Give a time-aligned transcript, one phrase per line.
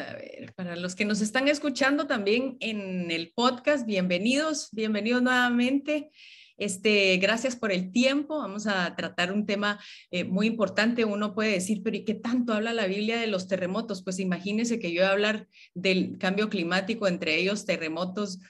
[0.00, 6.10] a ver, para los que nos están escuchando también en el podcast, bienvenidos, bienvenidos nuevamente.
[6.56, 8.38] Este, gracias por el tiempo.
[8.38, 9.78] Vamos a tratar un tema
[10.10, 11.04] eh, muy importante.
[11.04, 14.02] Uno puede decir, pero ¿y qué tanto habla la Biblia de los terremotos?
[14.02, 18.40] Pues imagínense que yo voy a hablar del cambio climático, entre ellos terremotos,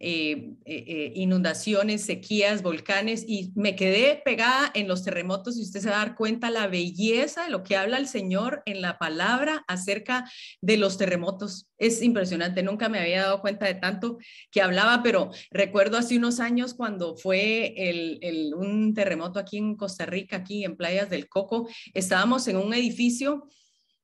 [0.00, 5.80] eh, eh, eh, inundaciones, sequías, volcanes, y me quedé pegada en los terremotos y usted
[5.80, 8.98] se va a dar cuenta la belleza de lo que habla el Señor en la
[8.98, 10.28] palabra acerca
[10.60, 11.68] de los terremotos.
[11.78, 14.18] Es impresionante, nunca me había dado cuenta de tanto
[14.50, 20.06] que hablaba, pero recuerdo hace unos años cuando fue el, un terremoto aquí en Costa
[20.06, 23.48] Rica, aquí en Playas del Coco, estábamos en un edificio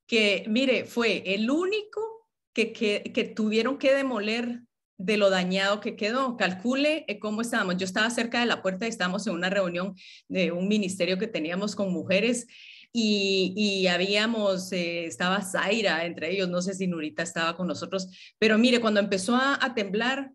[0.06, 4.62] que, mire, fue el único que, que tuvieron que demoler
[5.00, 6.36] de lo dañado que quedó.
[6.36, 7.76] Calcule eh, cómo estábamos.
[7.76, 9.94] Yo estaba cerca de la puerta y estábamos en una reunión
[10.28, 12.46] de un ministerio que teníamos con mujeres
[12.92, 18.58] y, habíamos, eh, estaba Zaira entre ellos, no sé si Nurita estaba con nosotros, pero
[18.58, 20.32] mire, cuando empezó a temblar,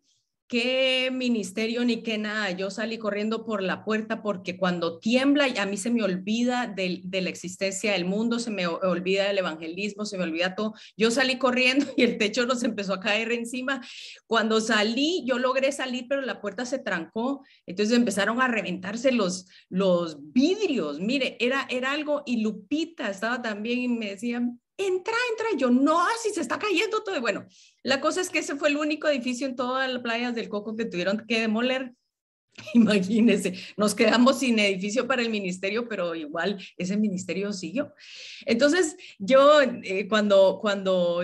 [0.47, 2.51] qué ministerio ni qué nada.
[2.51, 7.01] Yo salí corriendo por la puerta porque cuando tiembla, a mí se me olvida de,
[7.11, 10.73] la existencia del mundo, se me olvida del evangelismo, se me olvida todo.
[10.97, 13.81] Yo salí corriendo y el techo nos empezó a caer encima.
[14.27, 17.43] Cuando salí, yo logré salir, pero la puerta se trancó.
[17.65, 19.47] Entonces empezaron a reventarse los,
[20.33, 20.99] vidrios.
[20.99, 25.47] Mire, era, era algo, y Lupita estaba también y me decían, entra, entra.
[25.57, 27.19] Yo, no, así se está cayendo todo.
[27.21, 27.45] Bueno,
[27.83, 30.75] la cosa es que ese fue el único edificio en todas las playas del Coco
[30.75, 31.93] que tuvieron que demoler.
[32.73, 37.93] Imagínense, nos quedamos sin edificio para el ministerio, pero igual ese ministerio siguió.
[38.45, 41.21] Entonces, yo eh, cuando, cuando,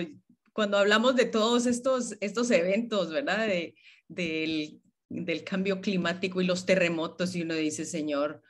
[0.52, 3.46] cuando hablamos de todos estos, estos eventos, ¿verdad?
[3.46, 3.74] De,
[4.08, 8.42] del, del cambio climático y los terremotos, y uno dice, Señor,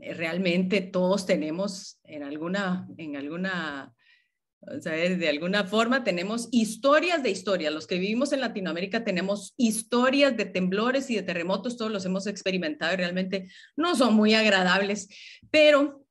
[0.00, 3.94] realmente todos tenemos en alguna, en alguna
[4.66, 7.72] o de alguna forma tenemos historias de historias.
[7.72, 12.26] Los que vivimos en Latinoamérica tenemos historias de temblores y de terremotos, todos los hemos
[12.26, 15.08] experimentado y realmente no son muy agradables,
[15.50, 16.04] pero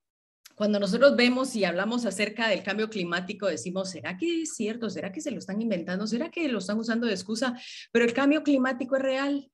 [0.55, 4.89] cuando nosotros vemos y hablamos acerca del cambio climático, decimos, ¿será que es cierto?
[4.89, 6.05] ¿Será que se lo están inventando?
[6.05, 7.59] ¿Será que lo están usando de excusa?
[7.91, 9.51] Pero el cambio climático es real.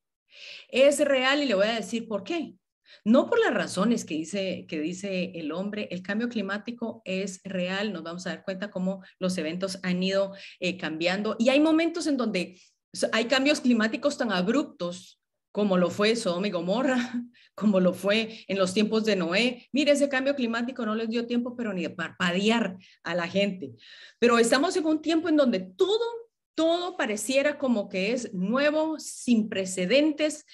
[0.68, 2.54] Es real y le voy a decir por qué.
[3.04, 7.94] No por las razones que dice, que dice el hombre, el cambio climático es real,
[7.94, 12.08] nos vamos a dar cuenta cómo los eventos han ido eh, cambiando y hay momentos
[12.08, 12.60] en donde
[13.12, 15.20] hay cambios climáticos tan abruptos
[15.52, 16.98] como lo fue Sodoma y Gomorra,
[17.56, 19.68] como lo fue en los tiempos de Noé.
[19.72, 23.74] Mire, ese cambio climático no les dio tiempo, pero ni de parpadear a la gente.
[24.20, 26.06] Pero estamos en un tiempo en donde todo
[26.59, 30.46] todo pareciera como que es nuevo, sin precedentes,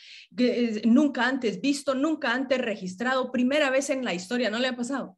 [0.84, 5.18] nunca antes visto, nunca antes registrado, primera vez en la historia, ¿no le ha pasado?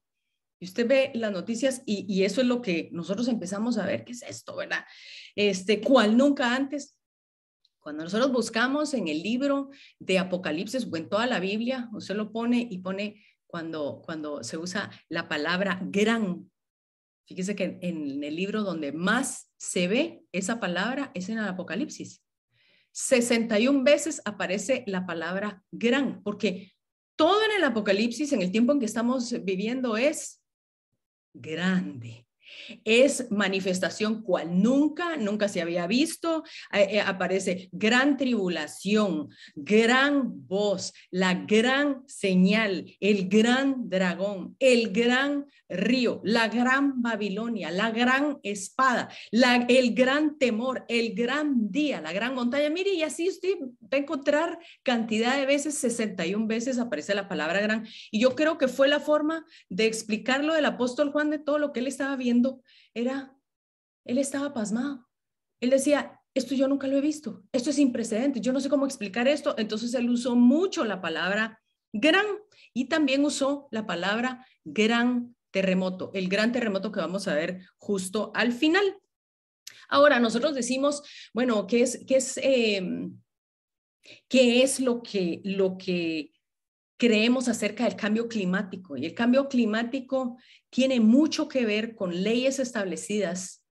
[0.61, 4.13] Y usted ve las noticias y, eso es lo que nosotros empezamos a ver, ¿qué
[4.13, 4.85] es esto, verdad?
[5.35, 6.95] Este, ¿cuál nunca antes?
[7.79, 12.31] Cuando nosotros buscamos en el libro de Apocalipsis o en toda la Biblia, usted lo
[12.31, 16.49] pone y pone cuando, cuando se usa la palabra gran
[17.27, 22.23] Fíjese que en el libro donde más se ve esa palabra es en el Apocalipsis.
[22.93, 26.71] 61 veces aparece la palabra gran, porque
[27.17, 30.41] todo en el Apocalipsis, en el tiempo en que estamos viviendo, es
[31.33, 32.26] grande.
[32.83, 36.43] Es manifestación cual nunca, nunca se había visto.
[36.73, 45.45] Eh, eh, aparece gran tribulación, gran voz, la gran señal, el gran dragón, el gran
[45.69, 52.13] río, la gran Babilonia, la gran espada, la, el gran temor, el gran día, la
[52.13, 52.69] gran montaña.
[52.69, 57.61] Mire, y así usted va a encontrar cantidad de veces, 61 veces aparece la palabra
[57.61, 57.85] gran.
[58.11, 61.73] Y yo creo que fue la forma de explicarlo del apóstol Juan de todo lo
[61.73, 62.36] que él estaba viendo.
[62.93, 63.35] Era,
[64.05, 65.07] él estaba pasmado.
[65.59, 68.69] Él decía, esto yo nunca lo he visto, esto es sin precedentes, yo no sé
[68.69, 69.55] cómo explicar esto.
[69.57, 71.61] Entonces él usó mucho la palabra
[71.91, 72.25] gran
[72.73, 78.31] y también usó la palabra gran terremoto, el gran terremoto que vamos a ver justo
[78.35, 78.97] al final.
[79.89, 81.01] Ahora, nosotros decimos,
[81.33, 83.19] bueno, ¿qué es, qué es, em,
[84.27, 86.33] qué es lo, que, lo que
[86.97, 88.97] creemos acerca del cambio climático?
[88.97, 90.37] Y el cambio climático
[90.77, 93.65] tiene mucho que ver con leyes establecidas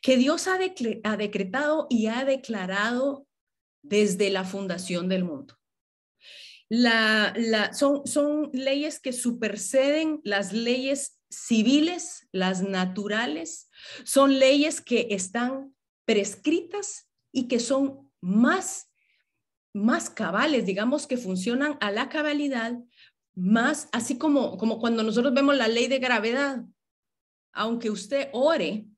[0.00, 0.60] que Dios ha,
[1.02, 3.26] ha decretado y ha declarado
[3.82, 5.58] desde la fundación del mundo.
[7.72, 13.68] Son, son leyes que superseden las leyes civiles, las naturales,
[14.04, 18.88] son leyes que están prescritas y que son más,
[19.72, 22.78] más cabales, digamos que funcionan a la cabalidad,
[23.36, 26.64] más así como, como cuando nosotros vemos la ley de gravedad.
[27.52, 28.88] Aunque usted ore,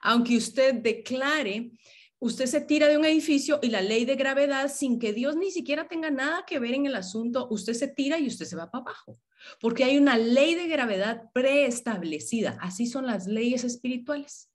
[0.00, 1.70] Aunque usted declare,
[2.18, 5.50] usted se tira de un edificio y la ley de gravedad, sin que Dios ni
[5.50, 8.70] siquiera tenga nada que ver en el asunto, usted se tira y usted se va
[8.70, 9.20] para abajo.
[9.60, 12.58] Porque hay una ley de gravedad preestablecida.
[12.60, 14.50] Así son las leyes espirituales.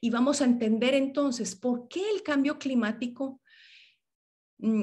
[0.00, 3.40] Y vamos a entender entonces por qué el cambio climático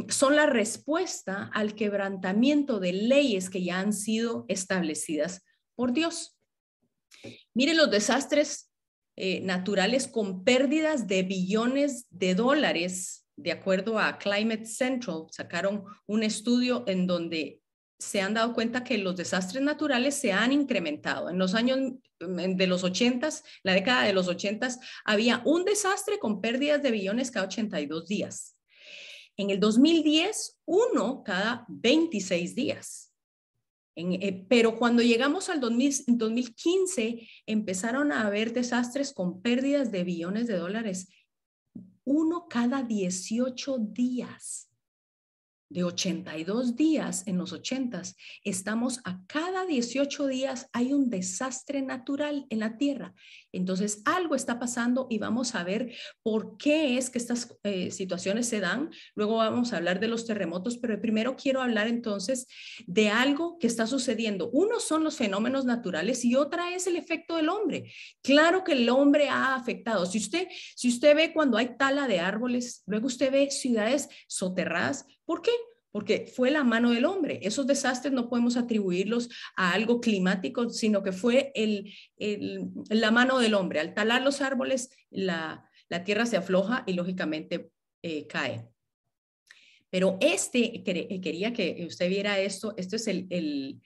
[0.09, 5.45] son la respuesta al quebrantamiento de leyes que ya han sido establecidas
[5.75, 6.37] por Dios.
[7.53, 8.71] Mire los desastres
[9.15, 16.23] eh, naturales con pérdidas de billones de dólares, de acuerdo a Climate Central, sacaron un
[16.23, 17.61] estudio en donde
[17.97, 21.29] se han dado cuenta que los desastres naturales se han incrementado.
[21.29, 21.79] En los años
[22.19, 23.29] de los 80,
[23.63, 24.69] la década de los 80,
[25.05, 28.55] había un desastre con pérdidas de billones cada 82 días.
[29.39, 33.13] En el 2010, uno cada 26 días.
[33.95, 40.57] Eh, pero cuando llegamos al 2015, empezaron a haber desastres con pérdidas de billones de
[40.57, 41.07] dólares,
[42.03, 44.68] uno cada 18 días
[45.69, 48.01] de 82 días en los 80,
[48.43, 53.13] estamos a cada 18 días hay un desastre natural en la Tierra.
[53.51, 58.47] Entonces, algo está pasando y vamos a ver por qué es que estas eh, situaciones
[58.47, 58.91] se dan.
[59.15, 62.47] Luego vamos a hablar de los terremotos, pero primero quiero hablar entonces
[62.85, 64.49] de algo que está sucediendo.
[64.51, 67.91] Uno son los fenómenos naturales y otra es el efecto del hombre.
[68.21, 70.05] Claro que el hombre ha afectado.
[70.05, 75.05] Si usted, si usted ve cuando hay tala de árboles, luego usted ve ciudades soterradas,
[75.29, 75.51] ¿por qué?
[75.91, 77.39] porque fue la mano del hombre.
[77.43, 81.93] Esos desastres no podemos atribuirlos a algo climático, sino que fue el,
[82.89, 83.79] la mano del hombre.
[83.79, 85.67] Al talar los árboles, la,
[86.05, 87.71] tierra se afloja y lógicamente
[88.03, 88.67] eh, cae.
[89.91, 93.27] Pero este, quería que usted viera esto, esto es el,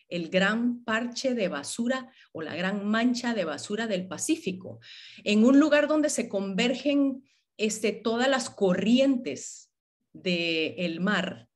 [0.10, 4.80] el, gran parche de basura o la gran mancha de basura del Pacífico,
[5.24, 7.24] en un lugar donde se convergen
[7.56, 9.73] este, todas las corrientes
[10.14, 11.48] del mar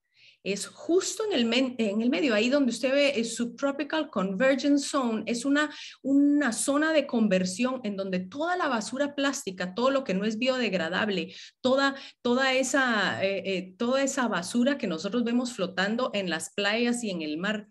[0.52, 5.24] es justo en el, en el medio, ahí donde usted ve el Subtropical Convergence Zone,
[5.26, 5.70] es una,
[6.02, 10.38] una zona de conversión en donde toda la basura plástica, todo lo que no es
[10.38, 16.54] biodegradable, toda, toda, esa, eh, eh, toda esa basura que nosotros vemos flotando en las
[16.54, 17.68] playas y en el mar,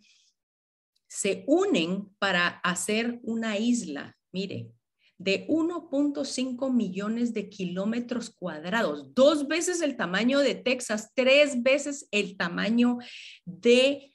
[1.08, 4.18] se unen para hacer una isla.
[4.32, 4.70] Mire,
[5.18, 12.36] de 1.5 millones de kilómetros cuadrados, dos veces el tamaño de Texas, tres veces el
[12.36, 12.98] tamaño
[13.44, 14.12] de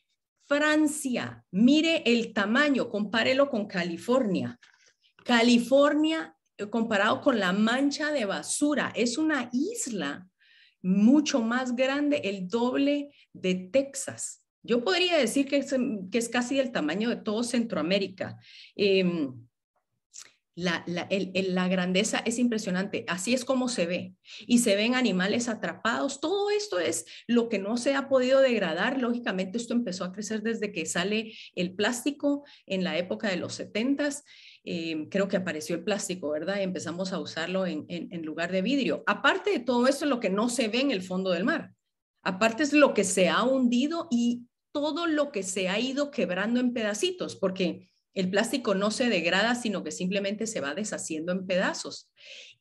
[0.47, 1.43] Francia.
[1.51, 4.59] Mire el tamaño, compárelo con California.
[5.23, 10.27] California, eh, comparado con la mancha de basura, es una isla
[10.81, 14.43] mucho más grande, el doble de Texas.
[14.63, 15.73] Yo podría decir que es,
[16.11, 18.37] que es casi el tamaño de todo Centroamérica.
[18.75, 19.33] Em,
[20.55, 24.15] la, la, grandeza es impresionante, así es como se ve.
[24.47, 26.19] Y se ven animales atrapados.
[26.19, 28.99] Todo esto es lo que no se ha podido degradar.
[28.99, 33.53] Lógicamente, esto empezó a crecer desde que sale el plástico en la época de los
[33.53, 34.09] 70
[34.63, 36.57] eh, creo que apareció el plástico, ¿verdad?
[36.59, 39.03] Y empezamos a usarlo en, en, lugar de vidrio.
[39.07, 41.73] Aparte de todo esto, lo que no se ve en el fondo del mar.
[42.23, 46.59] Aparte es lo que se ha hundido y todo lo que se ha ido quebrando
[46.59, 51.47] en pedacitos, porque el plástico no se degrada, sino que simplemente se va deshaciendo en
[51.47, 52.09] pedazos.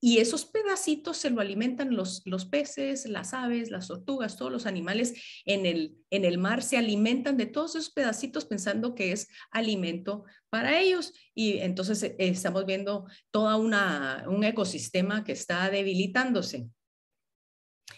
[0.00, 4.67] Y esos pedacitos se lo alimentan los, los peces, las aves, las tortugas, todos los
[4.67, 9.29] animales en el, en el mar se alimentan de todos esos pedacitos pensando que es
[9.51, 11.13] alimento para ellos.
[11.34, 16.69] Y entonces eh, estamos viendo todo un ecosistema que está debilitándose.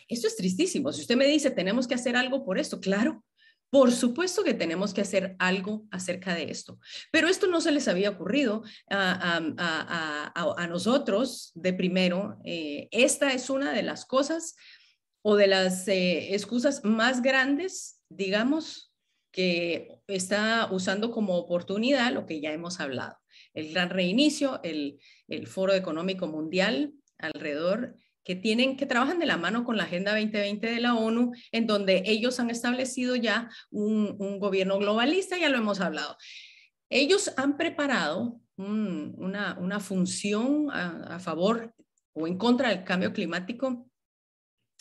[0.09, 0.93] Esto es tristísimo.
[0.93, 3.25] Si usted me dice, tenemos que hacer algo por esto, claro,
[3.73, 6.79] por supuesto que tenemos que hacer algo acerca de esto,
[7.11, 9.41] pero esto no se les había ocurrido a,
[10.69, 12.37] nosotros de primero.
[12.45, 14.57] Eh, esta es una de las cosas
[15.23, 18.93] o de las eh, excusas más grandes, digamos,
[19.33, 23.17] que está usando como oportunidad lo que ya hemos hablado.
[23.55, 29.37] El gran reinicio, el, el Foro Económico Mundial alrededor que tienen, que trabajan de la
[29.37, 34.39] mano con la Agenda 2020 de la ONU, en donde ellos han establecido ya un,
[34.39, 36.17] gobierno globalista, ya lo hemos hablado.
[36.89, 41.75] Ellos han preparado una, función a, favor
[42.13, 43.89] o en contra del cambio climático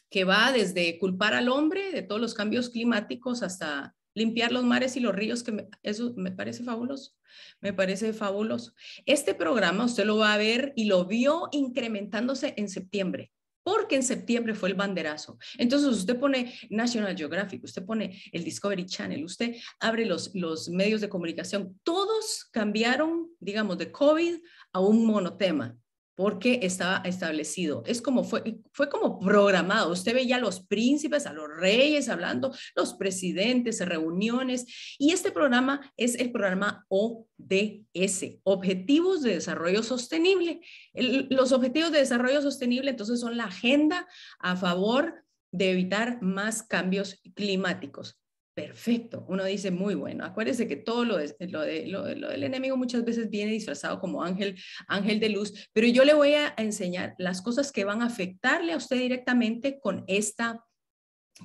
[0.10, 4.98] que va desde culpar al hombre de todos los cambios climáticos hasta limpiar los mares
[4.98, 7.14] y los ríos, que eso me parece fabuloso,
[7.60, 8.74] me parece fabuloso.
[9.06, 13.32] Este programa usted lo va a ver y lo vio incrementándose en septiembre,
[13.64, 15.38] porque en septiembre fue el banderazo.
[15.58, 21.02] Entonces usted pone National Geographic, usted pone el Discovery Channel, usted abre los, los medios
[21.02, 24.36] de comunicación, todos cambiaron, digamos, de COVID
[24.74, 25.78] a un monotema.
[26.22, 27.82] Porque estaba establecido.
[27.88, 29.92] Es como fue, fue como programado.
[29.92, 34.68] Usted veía a los príncipes, a los reyes hablando, los presidentes, reuniones,
[35.00, 40.62] y este programa es el programa ODS, Objetivos de Desarrollo Sostenible.
[40.94, 47.20] los Objetivos de Desarrollo Sostenible entonces son la agenda a favor de evitar más cambios
[47.34, 48.21] climáticos.
[48.54, 50.26] Perfecto, uno dice muy bueno.
[50.26, 54.24] Acuérdese que todo lo, de, lo, de, lo, del enemigo muchas veces viene disfrazado como
[54.24, 58.08] ángel, ángel de luz, pero yo le voy a enseñar las cosas que van a
[58.08, 60.66] afectarle a usted directamente con esta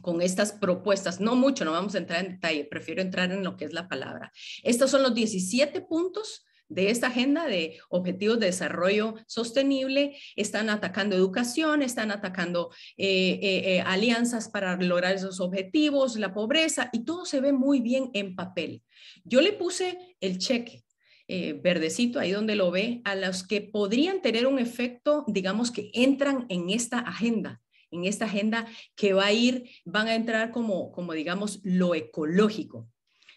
[0.03, 1.21] con estas propuestas.
[1.21, 3.89] No mucho, no vamos a entrar en detalle, prefiero entrar en lo que es la
[3.89, 4.31] palabra.
[4.63, 11.17] Estos son los 17 puntos de esta agenda de objetivos de desarrollo sostenible, están atacando
[11.17, 17.25] educación, están atacando eh, eh, eh, alianzas para lograr esos objetivos, la pobreza, y todo
[17.25, 18.83] se ve muy bien en papel.
[19.25, 20.83] Yo le puse el cheque.
[21.29, 26.47] verdecito, ahí donde lo ve, a los que podrían tener un efecto, digamos, que entran
[26.49, 31.15] en esta agenda, en esta agenda que va a ir, van a entrar como, como
[31.15, 32.89] digamos, lo ecológico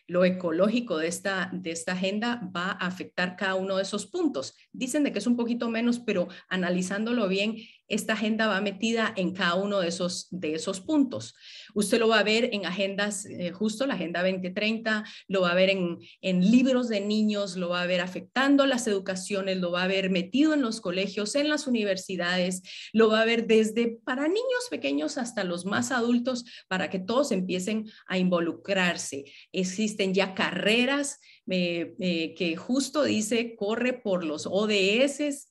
[0.09, 4.55] lo ecológico de esta, de esta agenda va a afectar cada uno de esos puntos.
[4.73, 7.57] Dicen de que es un poquito menos, pero analizándolo bien,
[7.89, 11.35] esta agenda va metida en cada uno de esos, de esos puntos.
[11.73, 15.55] Usted lo va a ver en agendas, eh, justo la Agenda 2030, lo va a
[15.55, 19.87] ver en, libros de niños, lo va a ver afectando las educaciones, lo va a
[19.87, 22.61] ver metido en los colegios, en las universidades,
[22.93, 27.31] lo va a ver desde para niños pequeños hasta los más adultos, para que todos
[27.31, 29.25] empiecen a involucrarse.
[29.51, 31.19] Existen ya carreras
[31.49, 35.49] eh, eh, que justo dice corre por los ODS,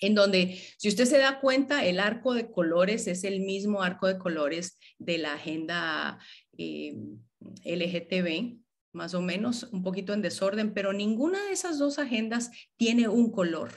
[0.00, 4.06] en donde, si usted se da cuenta, el arco de colores es el mismo arco
[4.06, 6.18] de colores de la agenda
[6.58, 6.96] eh,
[7.64, 8.58] LGTB,
[8.92, 13.30] más o menos, un poquito en desorden, pero ninguna de esas dos agendas tiene un
[13.30, 13.72] color.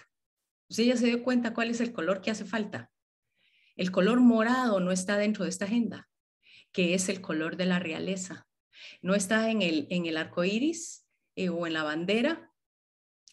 [0.70, 2.92] Usted ya se dio cuenta cuál es el color que hace falta.
[3.76, 6.10] El color morado no está dentro de esta agenda,
[6.72, 8.48] que es el color de la realeza.
[9.02, 12.49] No está en el, en el arco iris eh, o en la bandera,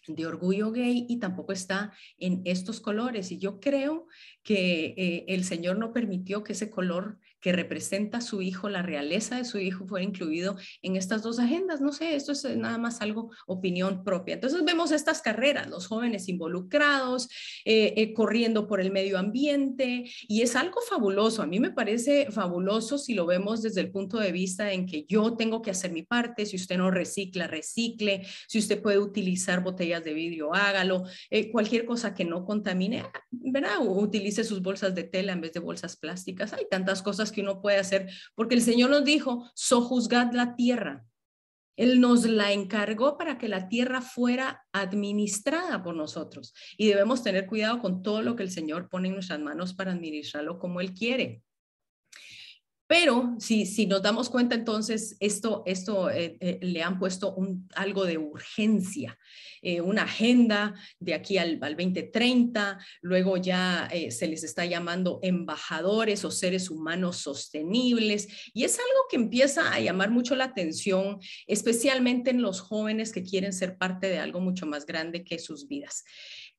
[0.06, 3.32] de orgullo gay y tampoco está en estos colores.
[3.32, 4.06] Y yo creo
[4.42, 8.82] que eh, el Señor no permitió que ese color que representa a su hijo, la
[8.82, 11.80] realeza de su hijo, fuera incluido en estas dos agendas.
[11.80, 14.34] No sé, esto es nada más algo, opinión propia.
[14.34, 17.28] Entonces vemos estas carreras, los jóvenes involucrados,
[17.64, 21.42] eh, eh, corriendo por el medio ambiente, y es algo fabuloso.
[21.42, 25.04] A mí me parece fabuloso si lo vemos desde el punto de vista en que
[25.08, 29.62] yo tengo que hacer mi parte, si usted no recicla, recicle, si usted puede utilizar
[29.62, 33.76] botellas de vidrio, hágalo, eh, cualquier cosa que no contamine, ¿verdad?
[33.80, 36.52] utilice sus bolsas de tela en vez de bolsas plásticas.
[36.52, 41.04] Hay tantas cosas que uno puede hacer, porque el Señor nos dijo, sojuzgad la tierra.
[41.76, 47.46] Él nos la encargó para que la tierra fuera administrada por nosotros y debemos tener
[47.46, 50.94] cuidado con todo lo que el Señor pone en nuestras manos para administrarlo como Él
[50.94, 51.42] quiere.
[52.88, 57.36] Pero si, si nos damos cuenta, entonces esto, esto eh, eh, le han puesto
[57.74, 59.18] algo de urgencia,
[59.60, 66.24] eh, una agenda de aquí al, al 2030, luego ya se les está llamando embajadores
[66.24, 72.30] o seres humanos sostenibles, y es algo que empieza a llamar mucho la atención, especialmente
[72.30, 76.04] en los jóvenes que quieren ser parte de algo mucho más grande que sus vidas.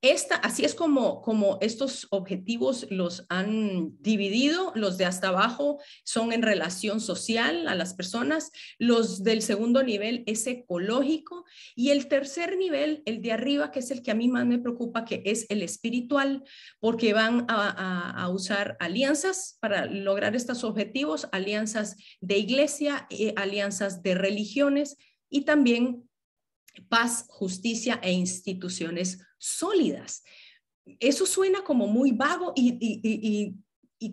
[0.03, 4.71] Esta, así es como, como estos objetivos los han dividido.
[4.75, 8.51] Los de hasta abajo son en relación social a las personas.
[8.77, 11.45] Los del segundo nivel es ecológico.
[11.75, 14.59] Y el tercer nivel, el de arriba, que es el que a mí más me
[14.59, 16.43] preocupa, que es el espiritual,
[16.79, 24.13] porque van a, usar alianzas para lograr estos objetivos, alianzas de iglesia, eh, alianzas de
[24.13, 24.97] religiones
[25.29, 26.06] y también
[26.83, 30.23] paz, justicia e instituciones sólidas.
[30.99, 33.55] Eso suena como muy vago y,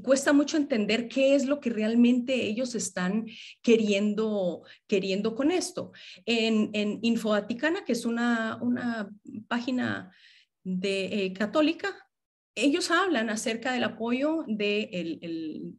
[0.03, 3.27] cuesta mucho entender qué es lo que realmente ellos están
[3.63, 5.93] queriendo, queriendo con esto.
[6.25, 7.01] En, en
[7.85, 8.59] que es una,
[9.47, 10.11] página
[10.63, 12.04] de, eh, católica,
[12.55, 15.77] ellos hablan acerca del apoyo del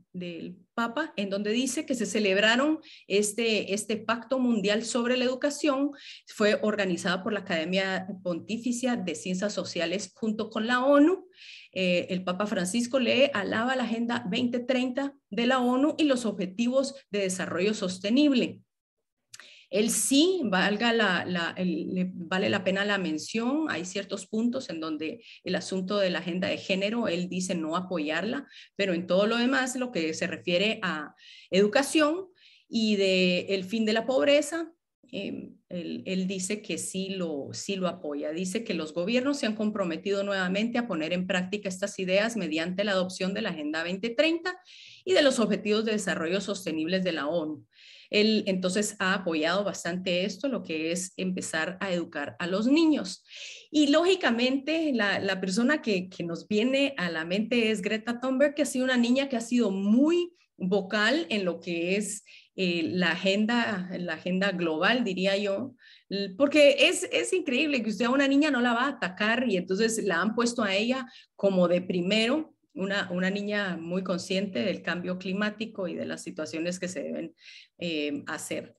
[0.73, 5.91] Papa, en donde dice que se celebraron este, este pacto mundial sobre la educación,
[6.27, 11.29] fue organizada por la Academia Pontificia de Ciencias Sociales junto con la ONU.
[11.71, 16.95] Eh, el Papa Francisco le alaba la Agenda 2030 de la ONU y los Objetivos
[17.09, 18.64] de Desarrollo Sostenible.
[19.69, 21.55] Él sí, valga la,
[22.13, 26.47] vale la pena la mención, hay ciertos puntos en donde el asunto de la agenda
[26.47, 30.79] de género, él dice no apoyarla, pero en todo lo demás, lo que se refiere
[30.83, 31.15] a
[31.49, 32.27] educación
[32.67, 34.71] y de el fin de la pobreza,
[35.17, 38.31] Em, él, dice que sí lo, sí lo apoya.
[38.31, 42.83] Dice que los gobiernos se han comprometido nuevamente a poner en práctica estas ideas mediante
[42.83, 44.57] la adopción de la Agenda 2030
[45.05, 47.65] y de los Objetivos de Desarrollo Sostenibles de la ONU.
[48.15, 53.25] Él entonces ha apoyado bastante esto, lo que es empezar a educar a los niños.
[53.71, 58.65] Y lógicamente la, persona que, nos viene a la mente es Greta Thunberg, que ha
[58.65, 62.23] sido una niña que ha sido muy vocal en lo que es
[62.55, 65.75] eh, la, agenda, la agenda global, diría yo,
[66.37, 69.57] porque es, es increíble que usted a una niña no la va a atacar y
[69.57, 71.05] entonces la han puesto a ella
[71.35, 76.79] como de primero, una, una niña muy consciente del cambio climático y de las situaciones
[76.79, 77.35] que se deben
[77.79, 78.75] eh, hacer.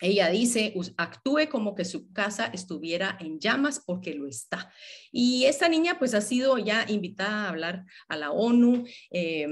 [0.00, 4.72] Ella dice, actúe como que su casa estuviera en llamas porque lo está.
[5.10, 8.84] Y esta niña pues ha sido ya invitada a hablar a la ONU.
[9.10, 9.46] Eh,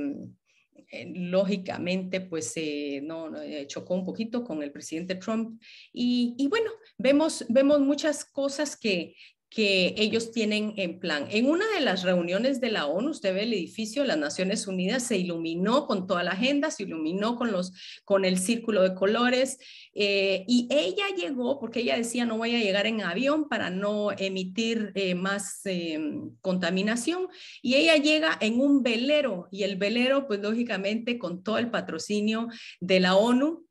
[0.92, 3.32] eh, lógicamente, pues eh, no,
[3.66, 5.60] chocó un poquito con el presidente Trump.
[5.92, 9.16] Y, y, bueno, vemos, vemos muchas cosas que,
[9.48, 11.26] que ellos tienen en plan.
[11.30, 14.66] En una de las reuniones de la ONU, usted ve el edificio de las Naciones
[14.66, 17.72] Unidas, se iluminó con toda la agenda, se iluminó con, los,
[18.04, 19.58] con el círculo de colores
[19.94, 24.10] eh, y ella llegó, porque ella decía no voy a llegar en avión para no
[24.12, 27.28] emitir eh, más em, contaminación,
[27.62, 32.48] y ella llega en un velero y el velero, pues lógicamente con todo el patrocinio
[32.80, 33.65] de la ONU,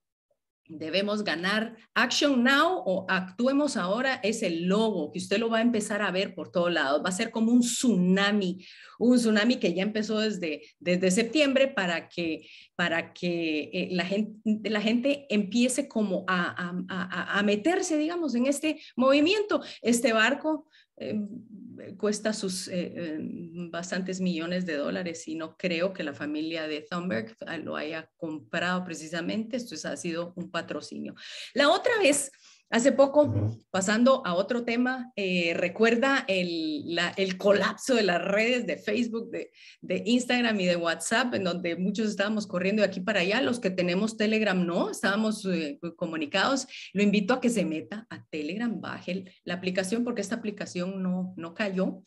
[0.67, 1.75] debemos ganar.
[1.93, 6.11] Action Now o Actuemos Ahora es el logo que usted lo va a empezar a
[6.11, 7.01] ver por todos lados.
[7.03, 8.65] Va a ser como un tsunami,
[8.99, 14.69] un tsunami que ya empezó desde, desde septiembre para que, para que eh, la, gente,
[14.69, 16.55] la gente empiece como a,
[16.89, 19.61] a, a meterse, digamos, en este movimiento.
[19.81, 20.67] Este barco
[20.97, 21.27] Em,
[21.97, 26.81] cuesta sus eh, em, bastantes millones de dólares y no creo que la familia de
[26.89, 29.57] Thunberg lo haya comprado precisamente.
[29.57, 31.15] Esto ha sido un patrocinio.
[31.53, 32.31] La otra vez
[32.71, 33.31] Hace poco,
[33.69, 39.51] pasando a otro tema, eh, recuerda el, el, colapso de las redes de Facebook, de,
[39.81, 43.59] de, Instagram y de WhatsApp, en donde muchos estábamos corriendo de aquí para allá, los
[43.59, 46.67] que tenemos Telegram no, estábamos eh, comunicados.
[46.93, 51.35] Lo invito a que se meta a Telegram, baje la aplicación porque esta aplicación no,
[51.37, 52.01] no cayó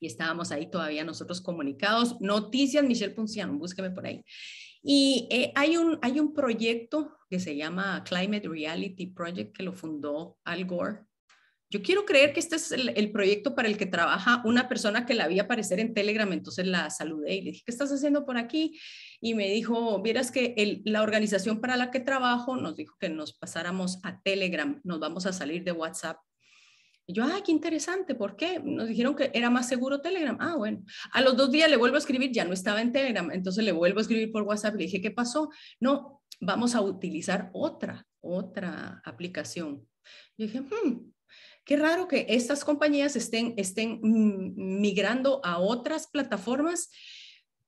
[0.00, 2.20] y estábamos ahí todavía nosotros comunicados.
[2.20, 4.24] Noticias, Michelle Punciano, búsqueme por ahí.
[4.82, 9.72] Y eh, hay, un, hay un proyecto que se llama Climate Reality Project que lo
[9.72, 11.08] fundó Al Gore.
[11.70, 15.12] Yo quiero creer que este es el, proyecto para el que trabaja una persona que
[15.12, 18.38] la vi aparecer en Telegram, entonces la saludé y le dije, ¿qué estás haciendo por
[18.38, 18.80] aquí?
[19.20, 23.34] Y me dijo, vieras que la organización para la que trabajo nos dijo que nos
[23.34, 26.16] pasáramos a Telegram, nos vamos a salir de WhatsApp
[27.08, 28.60] y yo, ay, qué interesante, ¿por qué?
[28.62, 30.36] Nos dijeron que era más seguro Telegram.
[30.40, 30.84] Ah, bueno.
[31.10, 33.72] A los dos días le vuelvo a escribir, ya no estaba en Telegram, entonces le
[33.72, 35.48] vuelvo a escribir por WhatsApp, le dije, ¿qué pasó?
[35.80, 39.88] No, vamos a utilizar otra, otra aplicación.
[40.36, 41.10] Yo dije, hmm,
[41.64, 46.90] qué raro que estas compañías estén, estén migrando a otras plataformas.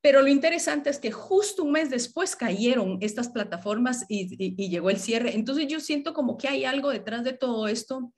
[0.03, 4.91] Pero lo interesante es que justo un mes después cayeron estas plataformas y, y llegó
[4.91, 5.35] el cierre.
[5.35, 8.13] Entonces yo siento como que hay algo detrás de todo esto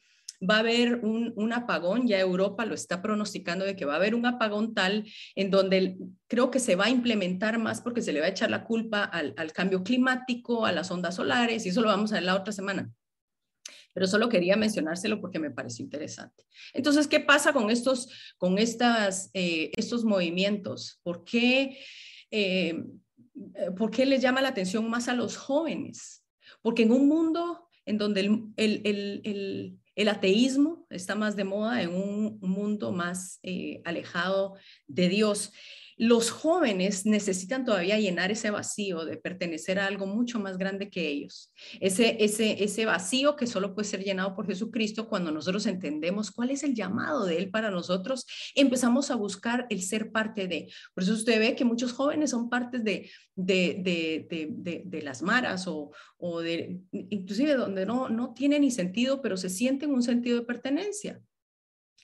[0.48, 4.14] va a haber un, apagón, ya Europa lo está pronosticando de que va a haber
[4.14, 8.20] un apagón tal en donde creo que se va a implementar más porque se le
[8.20, 11.88] va a echar la culpa al, cambio climático, a las ondas solares, y eso lo
[11.88, 12.90] vamos a ver la otra semana
[13.94, 16.46] pero solo quería mencionárselo porque me pareció interesante.
[16.72, 20.98] Entonces, ¿qué pasa con estos, con estas, eh, estos movimientos?
[21.02, 21.78] ¿Por qué,
[22.31, 22.83] eh,
[23.76, 26.24] ¿Por qué les llama la atención más a los jóvenes?
[26.62, 32.38] Porque en un mundo en donde el, el ateísmo está más de moda en un
[32.40, 35.52] mundo más eh, alejado de Dios
[36.02, 41.06] los jóvenes necesitan todavía llenar ese vacío de pertenecer a algo mucho más grande que
[41.06, 41.52] ellos.
[41.78, 46.50] Ese, ese, ese vacío que solo puede ser llenado por Jesucristo cuando nosotros entendemos cuál
[46.50, 50.72] es el llamado de Él para nosotros, empezamos a buscar el ser parte de.
[50.92, 55.68] Por eso usted ve que muchos jóvenes son partes de, de, de, de, las maras
[55.68, 60.40] o, o de, inclusive donde no, no tiene ni sentido, pero se sienten un sentido
[60.40, 61.22] de pertenencia.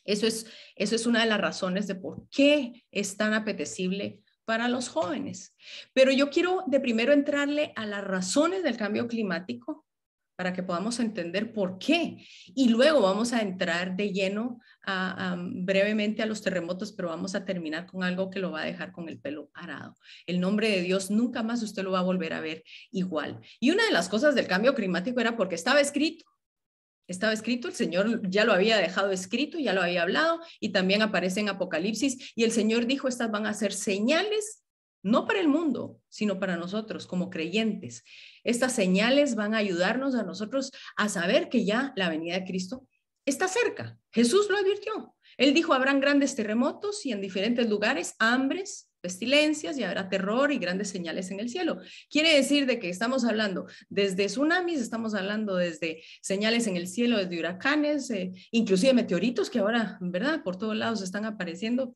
[0.08, 4.68] Eso es, eso es una de las razones de por qué es tan apetecible para
[4.68, 5.54] los jóvenes.
[5.92, 9.84] Pero yo quiero de primero entrarle a las razones del cambio climático
[10.34, 12.24] para que podamos entender por qué.
[12.54, 14.60] Y luego vamos a entrar de lleno
[15.36, 18.92] brevemente a los terremotos, pero vamos a terminar con algo que lo va a dejar
[18.92, 19.96] con el pelo parado.
[20.26, 23.40] El nombre de Dios nunca más usted lo va a volver a ver igual.
[23.60, 26.24] Y una de las cosas del cambio climático era porque estaba escrito
[27.08, 31.02] estaba escrito, el Señor ya lo había dejado escrito, ya lo había hablado y también
[31.02, 34.62] aparece en Apocalipsis y el Señor dijo, estas van a ser señales
[35.02, 38.04] no para el mundo, sino para nosotros como creyentes.
[38.44, 42.86] Estas señales van a ayudarnos a nosotros a saber que ya la venida de Cristo
[43.24, 43.98] está cerca.
[44.12, 45.14] Jesús lo advirtió.
[45.36, 50.58] Él dijo, habrán grandes terremotos y en diferentes lugares hambres, pestilencias y habrá terror y
[50.58, 51.80] grandes señales en el cielo.
[52.10, 57.18] Quiere decir de que estamos hablando desde tsunamis, estamos hablando desde señales en el cielo,
[57.18, 60.42] desde huracanes, eh, inclusive meteoritos que ahora, ¿verdad?
[60.42, 61.94] Por todos lados están apareciendo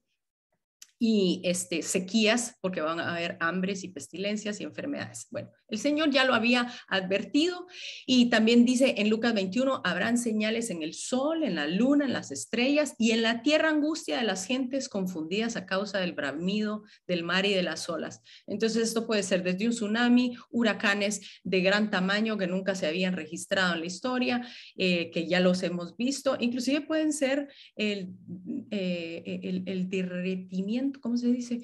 [1.04, 5.26] y este, sequías, porque van a haber hambres y pestilencias y enfermedades.
[5.32, 7.66] Bueno, el Señor ya lo había advertido
[8.06, 12.12] y también dice en Lucas 21, habrán señales en el sol, en la luna, en
[12.12, 16.84] las estrellas y en la tierra angustia de las gentes confundidas a causa del bramido
[17.08, 18.22] del mar y de las olas.
[18.46, 23.14] Entonces esto puede ser desde un tsunami, huracanes de gran tamaño que nunca se habían
[23.14, 28.10] registrado en la historia, eh, que ya los hemos visto, inclusive pueden ser el,
[28.70, 31.60] eh, el, el derretimiento ¿cómo se dice?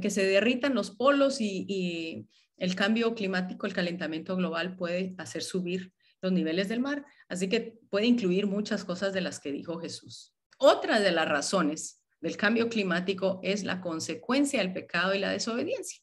[0.00, 2.26] Que se derritan los polos y,
[2.58, 7.80] el cambio climático, el calentamiento global puede hacer subir los niveles del mar, así que
[7.90, 10.32] puede incluir muchas cosas de las que dijo Jesús.
[10.58, 16.02] Otra de las razones del cambio climático es la consecuencia del pecado y la desobediencia.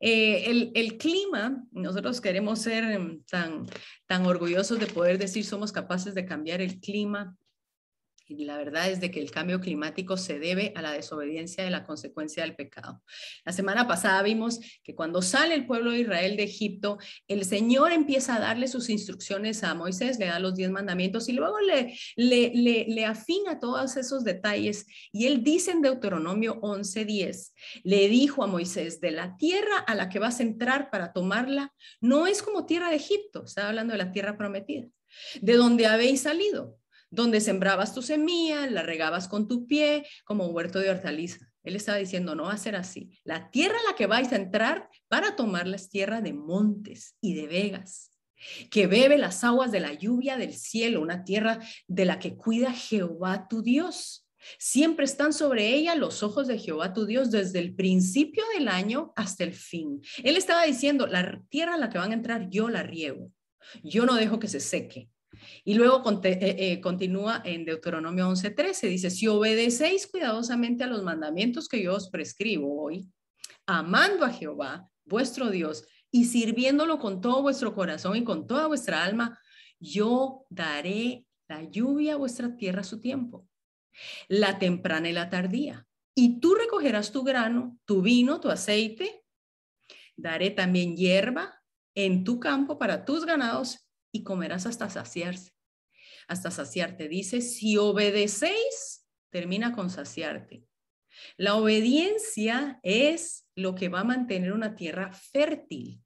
[0.00, 3.66] Eh, el, el, clima, nosotros queremos ser em, tan,
[4.06, 7.36] tan orgullosos de poder decir somos capaces de cambiar el clima
[8.28, 11.70] y la verdad es de que el cambio climático se debe a la desobediencia de
[11.70, 13.02] la consecuencia del pecado.
[13.44, 17.92] La semana pasada vimos que cuando sale el pueblo de Israel de Egipto, el Señor
[17.92, 21.96] empieza a darle sus instrucciones a Moisés, le da los diez mandamientos y luego le,
[22.16, 22.52] le,
[22.88, 24.86] le, afina todos esos detalles.
[25.12, 27.52] Y él dice en Deuteronomio 11:10,
[27.84, 31.72] le dijo a Moisés, de la tierra a la que vas a entrar para tomarla,
[32.00, 34.86] no es como tierra de Egipto, está hablando de la tierra prometida,
[35.40, 36.78] de donde habéis salido
[37.10, 41.52] donde sembrabas tu semilla, la regabas con tu pie, como huerto de hortaliza.
[41.62, 43.10] Él estaba diciendo, no va a ser así.
[43.24, 47.34] La tierra a la que vais a entrar para tomarla es tierra de montes y
[47.34, 48.12] de vegas,
[48.70, 52.72] que bebe las aguas de la lluvia del cielo, una tierra de la que cuida
[52.72, 54.28] Jehová tu Dios.
[54.58, 59.12] Siempre están sobre ella los ojos de Jehová tu Dios desde el principio del año
[59.16, 60.00] hasta el fin.
[60.22, 63.32] Él estaba diciendo, la tierra a la que van a entrar yo la riego.
[63.82, 65.08] Yo no dejo que se seque.
[65.64, 71.68] Y luego eh, eh, continúa en Deuteronomio 11:13, dice, si obedecéis cuidadosamente a los mandamientos
[71.68, 73.08] que yo os prescribo hoy,
[73.66, 79.04] amando a Jehová, vuestro Dios, y sirviéndolo con todo vuestro corazón y con toda vuestra
[79.04, 79.38] alma,
[79.78, 83.48] yo daré la lluvia a vuestra tierra a su tiempo,
[84.28, 85.86] la temprana y la tardía.
[86.14, 89.22] Y tú recogerás tu grano, tu vino, tu aceite.
[90.16, 91.62] Daré también hierba
[91.94, 93.85] en tu campo para tus ganados
[94.16, 95.52] y comerás hasta saciarse,
[96.26, 97.08] hasta saciarte.
[97.08, 100.64] Dice, si obedecéis, termina con saciarte.
[101.36, 106.02] La obediencia es lo que va a mantener una tierra fértil.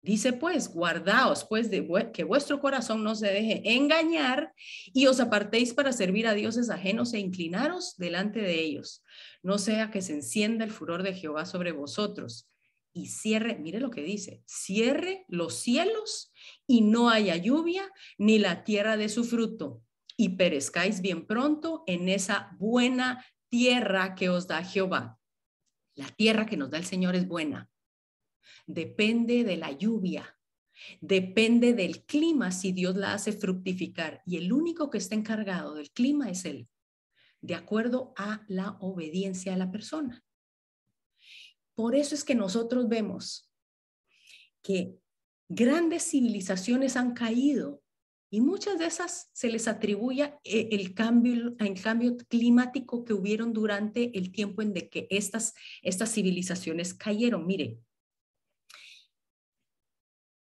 [0.00, 4.52] Dice pues, guardaos pues de que vuestro corazón no se deje engañar
[4.94, 9.02] y os apartéis para servir a dioses ajenos e inclinaros delante de ellos.
[9.42, 12.48] No sea que se encienda el furor de Jehová sobre vosotros
[12.92, 16.32] y cierre, mire lo que dice, cierre los cielos
[16.66, 19.82] y no haya lluvia ni la tierra de su fruto
[20.16, 25.18] y perezcáis bien pronto en esa buena tierra que os da Jehová.
[25.94, 27.70] La tierra que nos da el Señor es buena.
[28.66, 30.36] Depende de la lluvia,
[31.00, 35.90] depende del clima si Dios la hace fructificar y el único que está encargado del
[35.90, 36.68] clima es Él,
[37.40, 40.24] de acuerdo a la obediencia de la persona.
[41.78, 43.48] Por eso es que nosotros vemos
[44.64, 44.98] que
[45.48, 47.84] grandes civilizaciones han caído
[48.32, 53.52] y muchas de esas se les atribuye eh, el cambio, el cambio climático que hubieron
[53.52, 57.46] durante el tiempo en de que estas, estas civilizaciones cayeron.
[57.46, 57.78] Mire,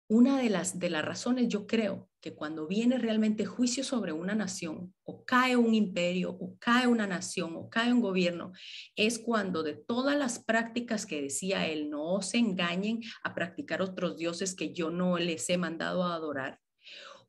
[0.08, 4.34] una de las, de las razones, yo creo, que cuando viene realmente juicio sobre una
[4.34, 8.52] nación, o cae un imperio, o cae una nación, o cae un gobierno,
[8.94, 14.16] es cuando de todas las prácticas que decía él, no se engañen a practicar otros
[14.16, 16.60] dioses que yo no les he mandado a adorar.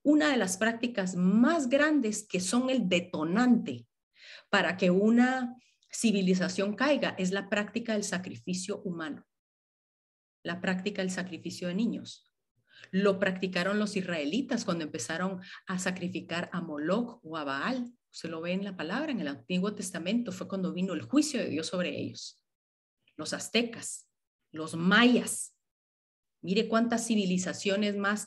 [0.04, 3.86] Una de las prácticas más grandes que son el detonante
[4.50, 5.56] para que una
[5.92, 9.26] civilización caiga es la práctica del sacrificio humano,
[10.44, 12.31] la práctica del sacrificio de niños.
[12.90, 17.94] Lo practicaron los israelitas cuando empezaron a sacrificar a Moloch o a Baal.
[18.10, 21.40] Se lo ve en la palabra, en el Antiguo Testamento, fue cuando vino el juicio
[21.40, 22.42] de Dios sobre ellos.
[23.16, 24.10] Los aztecas,
[24.52, 25.56] los mayas.
[26.42, 28.26] Mire cuántas civilizaciones más.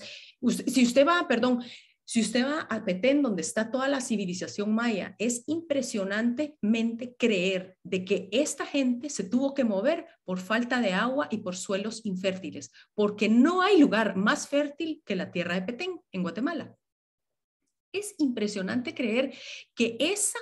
[0.67, 1.63] si usted va, perdón,
[2.07, 8.05] Si usted va a Petén, donde está toda la civilización maya, es impresionantemente creer de
[8.05, 12.71] que esta gente se tuvo que mover por falta de agua y por suelos infértiles,
[12.95, 16.77] porque no hay lugar más fértil que la tierra de Petén, en Guatemala.
[17.91, 19.33] Es impresionante creer
[19.75, 20.39] que esa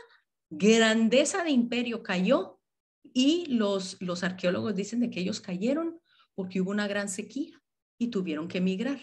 [0.51, 2.59] grandeza de imperio cayó
[3.05, 6.01] y los, los arqueólogos dicen de que ellos cayeron
[6.35, 7.62] porque hubo una gran sequía
[7.98, 8.98] y tuvieron que emigrar.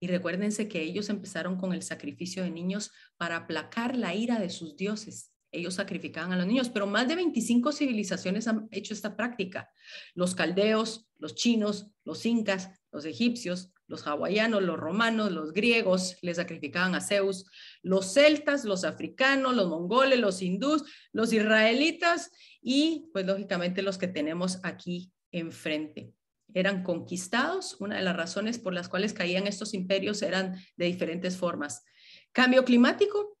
[0.00, 4.48] Y recuérdense que ellos empezaron con el sacrificio de niños para aplacar la ira de
[4.48, 5.32] sus dioses.
[5.52, 9.68] Ellos sacrificaban a los niños, pero más de 25 civilizaciones han hecho esta práctica.
[10.14, 16.34] Los caldeos, los chinos, los incas, los egipcios, los hawaianos, los romanos, los griegos le
[16.34, 17.44] sacrificaban a Zeus,
[17.82, 22.30] los celtas, los africanos, los mongoles, los hindús, los israelitas
[22.62, 26.14] y pues lógicamente los que tenemos aquí enfrente
[26.54, 27.76] eran conquistados.
[27.80, 31.84] Una de las razones por las cuales caían estos imperios eran de diferentes formas.
[32.32, 33.38] Cambio climático,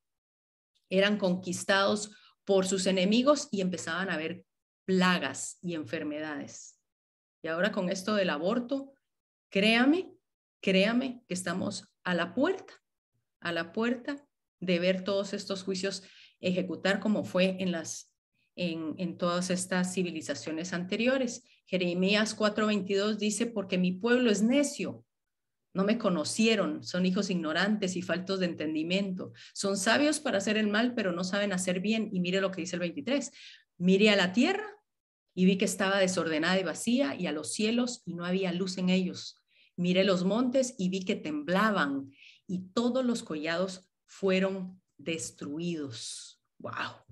[0.88, 4.44] eran conquistados por sus enemigos y empezaban a haber
[4.84, 6.76] plagas y enfermedades.
[7.42, 8.92] Y ahora con esto del aborto,
[9.50, 10.12] créame,
[10.60, 12.74] créame que estamos a la puerta,
[13.40, 14.26] a la puerta
[14.58, 16.02] de ver todos estos juicios
[16.40, 18.09] ejecutar como fue en las
[18.60, 21.44] en, todas estas civilizaciones anteriores.
[21.64, 25.04] Jeremías 4:22 dice, porque mi pueblo es necio,
[25.72, 29.32] no me conocieron, son hijos ignorantes y faltos de entendimiento.
[29.54, 32.10] Son sabios para hacer el mal, pero no saben hacer bien.
[32.12, 33.30] Y mire lo que dice el 23.
[33.78, 34.66] Mire a la tierra
[35.34, 38.76] y vi que estaba desordenada y vacía y a los cielos y no había luz
[38.78, 39.42] en ellos.
[39.76, 42.10] Mire los montes y vi que temblaban
[42.46, 46.42] y todos los collados fueron destruidos.
[46.58, 47.09] Wow.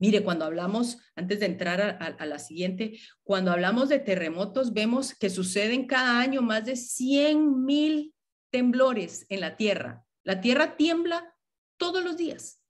[0.00, 5.28] Mire, cuando hablamos, antes de entrar a, la siguiente, cuando hablamos de terremotos, vemos que
[5.28, 8.14] suceden cada año más de 100 mil
[8.50, 10.02] temblores en la Tierra.
[10.24, 11.36] La Tierra tiembla
[11.76, 12.64] todos los días.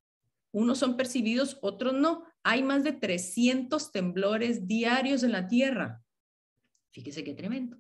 [0.51, 2.25] Unos son percibidos, otros no.
[2.43, 6.03] Hay más de 300 temblores diarios en la Tierra.
[6.93, 7.79] Fíjese qué tremendo.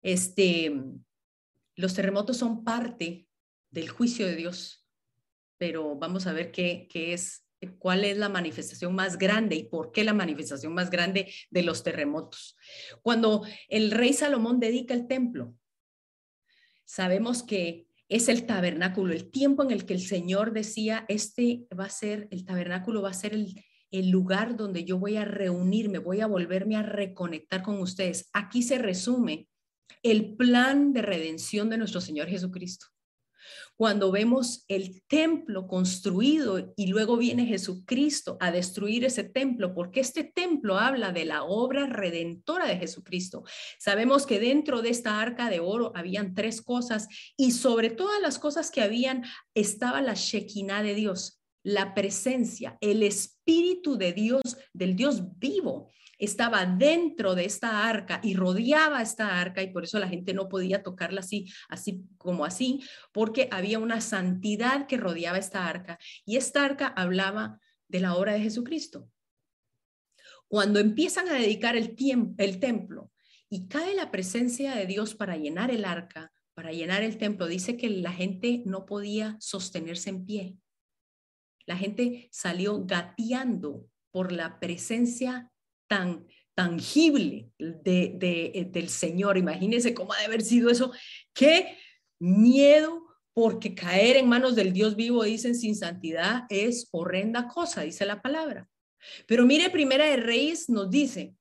[0.00, 0.72] Este,
[1.74, 3.28] los terremotos son parte
[3.70, 4.88] del juicio de Dios,
[5.58, 7.45] pero vamos a ver qué, qué es
[7.78, 11.82] cuál es la manifestación más grande y por qué la manifestación más grande de los
[11.82, 12.56] terremotos.
[13.02, 15.54] Cuando el rey Salomón dedica el templo,
[16.84, 21.86] sabemos que es el tabernáculo, el tiempo en el que el Señor decía, este va
[21.86, 25.98] a ser, el tabernáculo va a ser el, el lugar donde yo voy a reunirme,
[25.98, 28.30] voy a volverme a reconectar con ustedes.
[28.32, 29.48] Aquí se resume
[30.02, 32.86] el plan de redención de nuestro Señor Jesucristo
[33.76, 40.24] cuando vemos el templo construido y luego viene Jesucristo a destruir ese templo, porque este
[40.24, 43.44] templo habla de la obra redentora de Jesucristo.
[43.78, 48.38] Sabemos que dentro de esta arca de oro habían tres cosas y sobre todas las
[48.38, 54.96] cosas que habían estaba la Shekinah de Dios, la presencia, el Espíritu de Dios, del
[54.96, 60.08] Dios vivo estaba dentro de esta arca y rodeaba esta arca y por eso la
[60.08, 65.66] gente no podía tocarla así, así como así, porque había una santidad que rodeaba esta
[65.66, 69.08] arca y esta arca hablaba de la obra de Jesucristo.
[70.48, 73.10] Cuando empiezan a dedicar el, tiempo, el templo
[73.48, 77.76] y cae la presencia de Dios para llenar el arca, para llenar el templo, dice
[77.76, 80.56] que la gente no podía sostenerse en pie.
[81.66, 85.52] La gente salió gateando por la presencia
[85.88, 89.36] tan tangible de, eh, del Señor.
[89.36, 90.92] Imagínense cómo ha de haber sido eso.
[91.34, 91.76] Qué
[92.18, 98.06] miedo, porque caer en manos del Dios vivo, dicen, sin santidad es horrenda cosa, dice
[98.06, 98.68] la palabra.
[99.26, 101.36] Pero mire, Primera de Reyes nos dice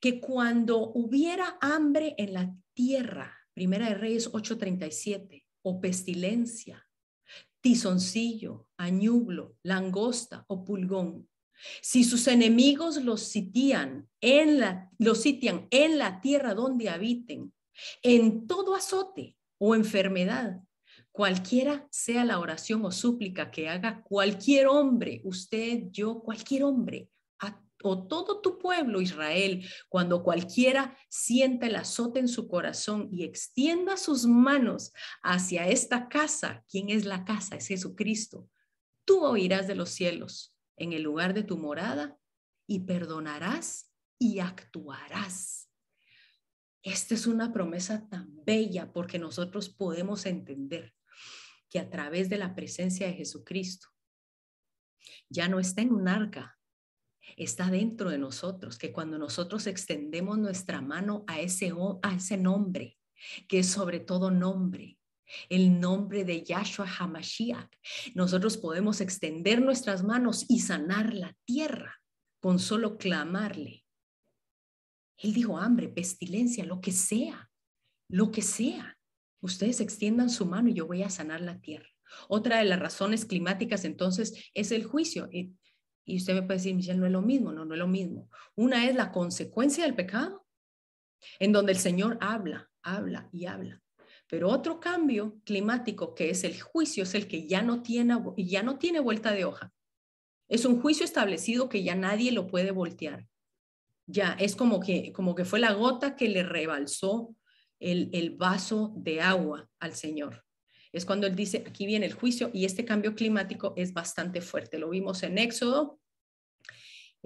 [0.00, 6.86] que cuando hubiera hambre en la tierra, Primera de Reyes 8:37, o pestilencia,
[7.60, 11.28] tizoncillo, añublo, langosta o pulgón,
[11.80, 17.52] si sus enemigos los sitian en la, los sitian en la tierra donde habiten,
[18.02, 20.60] en todo azote o enfermedad,
[21.12, 27.08] cualquiera sea la oración o súplica que haga cualquier hombre, usted, yo, cualquier hombre,
[27.82, 33.96] o todo tu pueblo Israel, cuando cualquiera sienta el azote en su corazón y extienda
[33.96, 34.92] sus manos
[35.22, 37.56] hacia esta casa, ¿quién es la casa?
[37.56, 38.48] Es Jesucristo.
[39.04, 42.18] Tú oirás de los cielos en el lugar de tu morada
[42.66, 45.70] y perdonarás y actuarás.
[46.82, 50.94] Esta es una promesa tan bella porque nosotros podemos entender
[51.68, 53.88] que a través de la presencia de Jesucristo
[55.28, 56.58] ya no está en un arca,
[57.36, 62.96] está dentro de nosotros, que cuando nosotros extendemos nuestra mano a ese, a ese nombre,
[63.48, 64.95] que es sobre todo nombre,
[65.48, 67.70] el nombre de Yahshua Hamashiach.
[68.14, 72.00] Nosotros podemos extender nuestras manos y sanar la tierra
[72.40, 73.84] con solo clamarle.
[75.18, 77.50] Él dijo hambre, pestilencia, lo que sea,
[78.08, 78.98] lo que sea.
[79.40, 81.88] Ustedes extiendan su mano y yo voy a sanar la tierra.
[82.28, 85.28] Otra de las razones climáticas entonces es el juicio.
[85.32, 85.54] Y,
[86.06, 88.30] usted me puede decir, Michelle, no es lo mismo, no, no es lo mismo.
[88.54, 90.46] Una es la consecuencia del pecado,
[91.38, 93.82] en donde el Señor habla, habla y habla.
[94.28, 98.62] Pero otro cambio climático que es el juicio es el que ya no tiene, ya
[98.62, 99.72] no tiene vuelta de hoja.
[100.48, 103.26] Es un juicio establecido que ya nadie lo puede voltear.
[104.06, 107.34] Ya es como que, como que fue la gota que le rebalsó
[107.80, 110.44] el, el vaso de agua al Señor.
[110.92, 114.78] Es cuando él dice, aquí viene el juicio y este cambio climático es bastante fuerte.
[114.78, 116.00] Lo vimos en Éxodo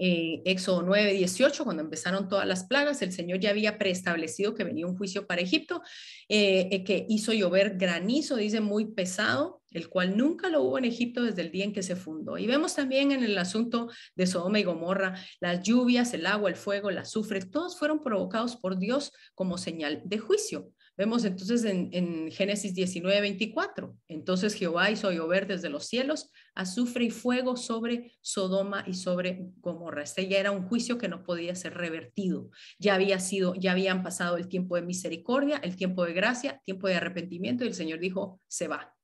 [0.03, 4.63] eh, Éxodo 9, 18, cuando empezaron todas las plagas, el Señor ya había preestablecido que
[4.63, 5.83] venía un juicio para Egipto,
[6.27, 10.85] eh, eh, que hizo llover granizo, dice, muy pesado, el cual nunca lo hubo en
[10.85, 12.39] Egipto desde el día en que se fundó.
[12.39, 16.55] Y vemos también en el asunto de Sodoma y Gomorra, las lluvias, el agua, el
[16.55, 20.71] fuego, el azufre, todos fueron provocados por Dios como señal de juicio.
[21.01, 23.97] Vemos entonces en, Génesis 19, 24.
[24.07, 30.03] Entonces Jehová hizo llover desde los cielos azufre y fuego sobre Sodoma y sobre Gomorra.
[30.03, 32.51] Este ya era un juicio que no podía ser revertido.
[32.77, 36.87] Ya había sido, ya habían pasado el tiempo de misericordia, el tiempo de gracia, tiempo
[36.87, 38.95] de arrepentimiento y el Señor dijo, se va.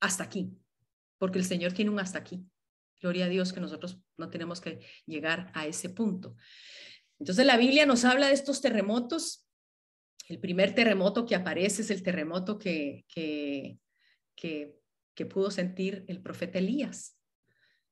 [0.00, 0.52] Hasta aquí.
[1.16, 2.44] Porque el Señor tiene un hasta aquí.
[3.00, 6.36] Gloria a Dios que nosotros no tenemos que llegar a ese punto.
[7.18, 9.41] Entonces la Biblia nos habla de estos terremotos
[10.32, 13.78] el primer terremoto que aparece es el terremoto que, que,
[14.34, 17.18] que, pudo sentir el profeta Elías.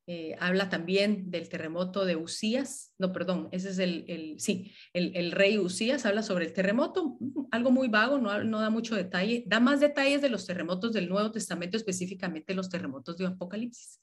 [0.06, 5.14] Eh, habla también del terremoto de Usías, no, perdón, ese es el, el sí, el,
[5.14, 7.18] el, rey Usías habla sobre el terremoto,
[7.52, 11.08] algo muy vago, no, no, da mucho detalle, da más detalles de los terremotos del
[11.08, 14.00] Nuevo Testamento, específicamente los terremotos de Apocalipsis.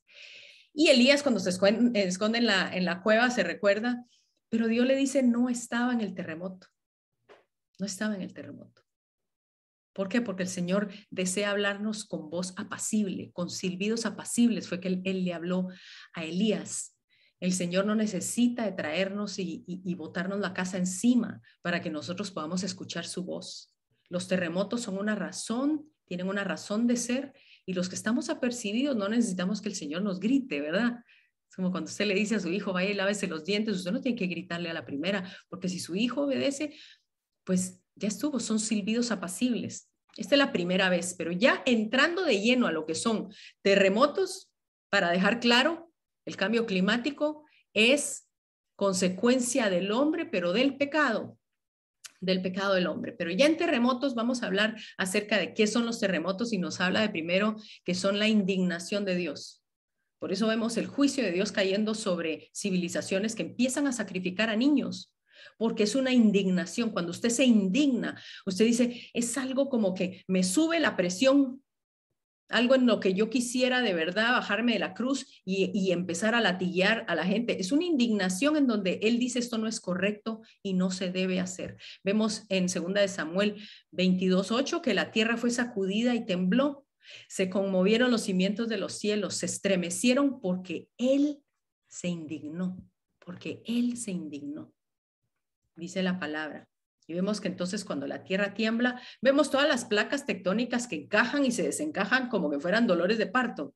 [0.74, 4.06] Y Elías cuando se esconde, esconde en, la, en la cueva se recuerda,
[4.48, 6.68] pero Dios le dice, no estaba en el terremoto.
[7.80, 8.82] No estaba en el terremoto.
[9.98, 10.22] ¿Por qué?
[10.22, 14.68] Porque el Señor desea hablarnos con voz apacible, con silbidos apacibles.
[14.68, 15.70] Fue que él, le habló
[16.14, 16.96] a Elías.
[17.40, 22.30] El Señor no necesita de traernos y, y, botarnos la casa encima para que nosotros
[22.30, 23.76] podamos escuchar su voz.
[24.08, 27.34] Los terremotos son una razón, tienen una razón de ser
[27.66, 31.04] y los que estamos apercibidos no necesitamos que el Señor nos grite, ¿verdad?
[31.50, 33.92] Es como cuando usted le dice a su hijo, vaya y lávese los dientes, usted
[33.92, 36.76] no tiene que gritarle a la primera, porque si su hijo obedece,
[37.48, 39.90] pues ya estuvo, son silbidos apacibles.
[40.18, 44.52] Esta es la primera vez, pero ya entrando de lleno a lo que son terremotos,
[44.90, 45.90] para dejar claro,
[46.26, 48.30] el cambio climático es
[48.76, 51.38] consecuencia del hombre, pero del pecado,
[52.20, 53.14] del pecado del hombre.
[53.14, 56.82] Pero ya en terremotos vamos a hablar acerca de qué son los terremotos y nos
[56.82, 57.56] habla de primero
[57.86, 59.64] que son la indignación de Dios.
[60.20, 64.58] Por eso vemos el juicio de Dios cayendo sobre civilizaciones que empiezan a sacrificar a
[64.58, 65.14] niños
[65.58, 66.92] porque es una indignación.
[66.92, 71.62] Cuando usted se indigna, usted dice, es algo como que me sube la presión,
[72.50, 76.42] algo en lo que yo quisiera de verdad bajarme de la cruz y, empezar a
[76.42, 77.60] latiguear a la gente.
[77.60, 81.40] Es una indignación en donde él dice esto no es correcto y no se debe
[81.40, 81.78] hacer.
[82.04, 83.56] Vemos en 2 de Samuel
[83.92, 86.86] 22.8 que la tierra fue sacudida y tembló.
[87.28, 91.42] Se conmovieron los cimientos de los cielos, se estremecieron porque él
[91.88, 92.78] se indignó,
[93.20, 94.74] porque él se indignó
[95.78, 96.68] dice la palabra.
[97.08, 101.46] Y vemos que entonces cuando la tierra tiembla, vemos todas las placas tectónicas que encajan
[101.46, 103.74] y se desencajan como que fueran dolores de parto.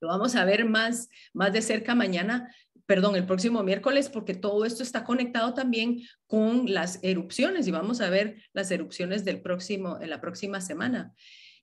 [0.00, 2.54] Lo vamos a ver más, más de cerca mañana,
[2.86, 8.00] perdón, el próximo miércoles, porque todo esto está conectado también con las erupciones y vamos
[8.00, 11.12] a ver las erupciones del próximo, en la próxima semana.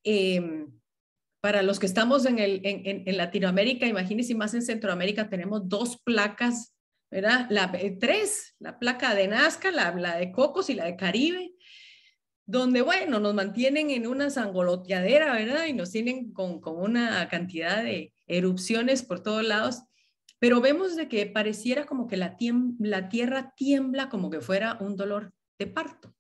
[0.04, 0.68] Em,
[1.42, 6.02] para los que estamos en, el, en, en Latinoamérica, imagínense más en Centroamérica, tenemos dos
[6.04, 6.74] placas
[7.12, 7.48] ¿verdad?
[7.50, 11.54] La eh, tres, la placa de Nazca, la, de Cocos y la de Caribe,
[12.46, 15.66] donde, bueno, nos mantienen en una sangoloteadera, ¿verdad?
[15.66, 19.84] Y nos tienen con, una cantidad de erupciones por todos lados,
[20.40, 22.38] pero vemos de que pareciera como que la,
[22.80, 26.16] la tierra tiembla como que fuera un dolor de parto.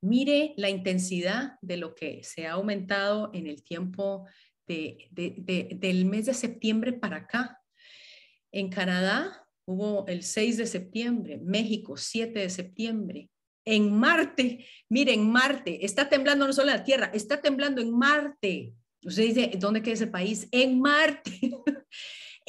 [0.00, 4.26] Mire la intensidad de lo que se ha aumentado en el tiempo
[4.66, 7.60] del mes de septiembre para acá.
[8.52, 13.28] En Canadá hubo el 6 de septiembre, México 7 de septiembre.
[13.64, 18.72] En Marte, miren, Marte, está temblando no solo la Tierra, está temblando en Marte.
[19.04, 20.48] Usted dice, ¿dónde queda ese país?
[20.50, 21.32] En Marte.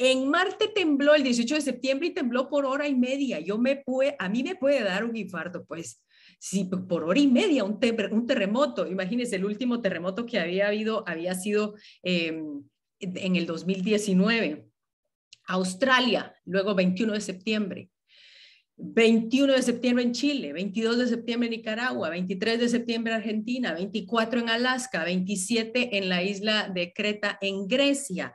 [0.00, 3.40] En Marte tembló el 18 de septiembre y tembló por hora y media.
[3.40, 6.04] Yo me puede, a mí me puede dar un infarto, pues.
[6.38, 7.80] Si por hora y media un,
[8.12, 12.62] un terremoto, imagínense, el último terremoto que había habido había sido em,
[13.00, 14.67] en el 2019.
[15.48, 17.90] Australia, luego 21 de septiembre.
[18.76, 23.74] 21 de septiembre en Chile, 22 de septiembre en Nicaragua, 23 de septiembre en Argentina,
[23.74, 28.32] 24 en Alaska, 27 en la isla de Creta en Grecia.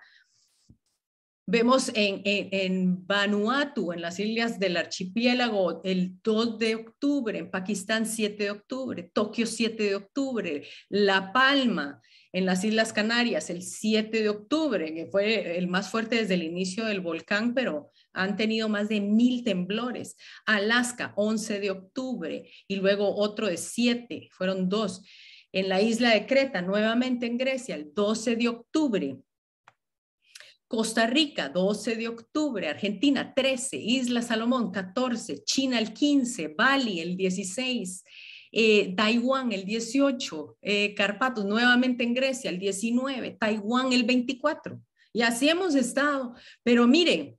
[1.45, 8.05] Vemos en, en, Vanuatu, en las islas del archipiélago, el 2 de octubre, en Pakistán
[8.05, 12.01] 7 de octubre, Tokio 7 de octubre, La Palma,
[12.33, 16.41] en las Islas Canarias, el 7 de octubre, que fue el más fuerte desde el
[16.41, 20.17] inicio del volcán, pero han tenido más de mil temblores.
[20.47, 25.03] Alaska, 11 de octubre, y luego otro de 7, fueron dos.
[25.51, 29.17] En la isla de Creta, nuevamente en Grecia, el 12 de octubre.
[30.67, 37.15] Costa Rica, 12 de octubre, Argentina, 13, Isla Salomón, 14, China, el 15, Bali, el
[37.15, 38.03] 16,
[38.55, 44.79] eh, Taiwán, el 18, eh, Carpatos, nuevamente en Grecia, el 19, Taiwán, el 24.
[45.11, 46.35] Y así hemos estado.
[46.61, 47.35] Pero miren,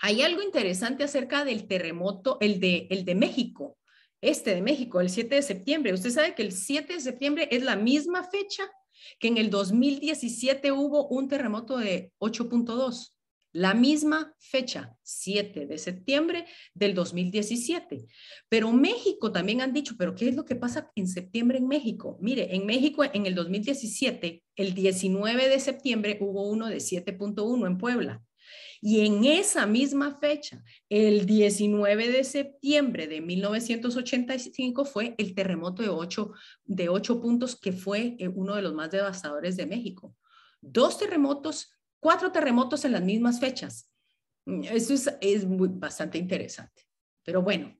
[0.00, 3.76] hay algo interesante acerca del terremoto, el de, el de México,
[4.22, 5.92] este de México, el 7 de septiembre.
[5.92, 8.64] Usted sabe que el 7 de septiembre es la misma fecha
[9.18, 13.12] que en el 2017 hubo un terremoto de 8.2.
[13.52, 18.06] La misma fecha, 7 de septiembre del 2017.
[18.48, 22.16] Pero México también han dicho, pero ¿qué es lo que pasa en septiembre en México?
[22.20, 27.78] Mire, en México en el 2017, el 19 de septiembre hubo uno de 7.1 en
[27.78, 28.22] Puebla.
[28.80, 35.90] Y en esa misma fecha, el 19 de septiembre de 1985 fue el terremoto de
[35.90, 36.32] 8,
[36.64, 40.16] de 8 puntos que fue eh, uno de los más devastadores de México.
[40.62, 43.88] Dos terremotos, cuatro terremotos en las mismas fechas.
[44.46, 46.86] Mm, eso es, es muy, bastante interesante.
[47.24, 47.76] Pero bueno,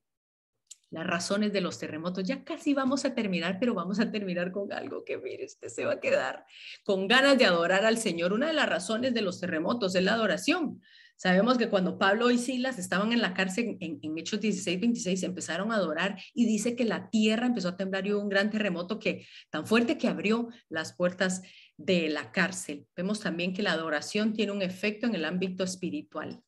[0.91, 2.25] las razones de los terremotos.
[2.25, 5.85] Ya casi vamos a terminar, pero vamos a terminar con algo que, mire, usted se
[5.85, 6.45] va a quedar
[6.85, 8.33] con ganas de adorar al Señor.
[8.33, 10.81] Una de las razones de los terremotos es la adoración.
[11.17, 15.71] Sabemos que cuando Pablo y Silas estaban en la cárcel en, Hechos 16, 26, empezaron
[15.71, 18.99] a adorar y dice que la tierra empezó a temblar y hubo un gran terremoto
[18.99, 21.43] que tan fuerte que abrió las puertas
[21.81, 22.87] de la cárcel.
[22.95, 26.43] Vemos también que la adoración tiene un efecto en el ámbito espiritual.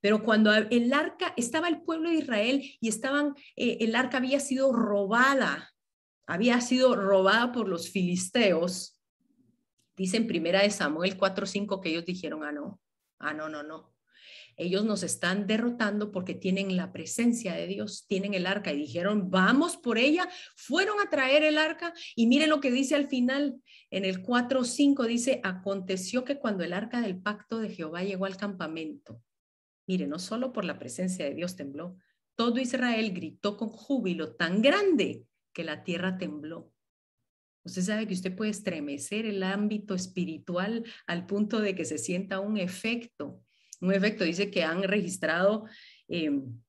[0.00, 4.40] Pero cuando el arca, estaba el pueblo de Israel y estaban, eh, el arca había
[4.40, 5.74] sido robada,
[6.26, 9.00] había sido robada por los filisteos,
[9.96, 12.80] dice en primera de Samuel 4:5 que ellos dijeron, ah, no,
[13.18, 13.92] ah, no, no, no.
[14.58, 19.30] Ellos nos están derrotando porque tienen la presencia de Dios, tienen el arca y dijeron,
[19.30, 20.28] vamos por ella.
[20.56, 25.06] Fueron a traer el arca y miren lo que dice al final, en el 4.5
[25.06, 29.22] dice, aconteció que cuando el arca del pacto de Jehová llegó al campamento,
[29.88, 31.96] Mire, no solo por la presencia de Dios tembló,
[32.36, 36.70] todo Israel gritó con júbilo tan grande que la tierra tembló.
[37.64, 42.38] Usted sabe que usted puede estremecer el ámbito espiritual al punto de que se sienta
[42.38, 43.42] un efecto.
[43.80, 45.66] Un efecto dice que han registrado,
[46.08, 46.60] em,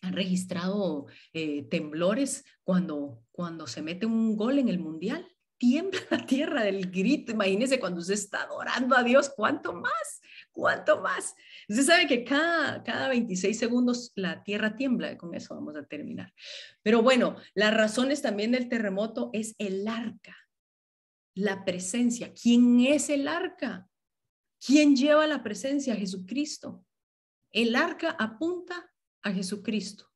[0.00, 5.26] han registrado eh, temblores cuando, cuando se mete un gol en el mundial.
[5.56, 7.32] Tiembla la tierra del grito.
[7.32, 10.20] Imagínese cuando usted está adorando a Dios, ¿cuánto más?
[10.52, 11.34] ¿Cuánto más?
[11.68, 16.32] Usted sabe que cada, cada 26 segundos la tierra tiembla, con eso vamos a terminar.
[16.82, 20.36] Pero bueno, las razones también del terremoto es el arca,
[21.34, 22.32] la presencia.
[22.40, 23.88] ¿Quién es el arca?
[24.64, 25.94] ¿Quién lleva la presencia?
[25.94, 26.84] Jesucristo.
[27.50, 28.92] El arca apunta
[29.22, 30.06] a Jesucristo.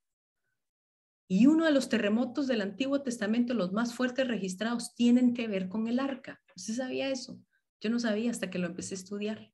[1.28, 5.68] Y uno de los terremotos del Antiguo Testamento, los más fuertes registrados, tienen que ver
[5.68, 6.42] con el arca.
[6.54, 7.40] ¿Usted sabía eso?
[7.80, 9.52] Yo no sabía hasta que lo empecé a estudiar.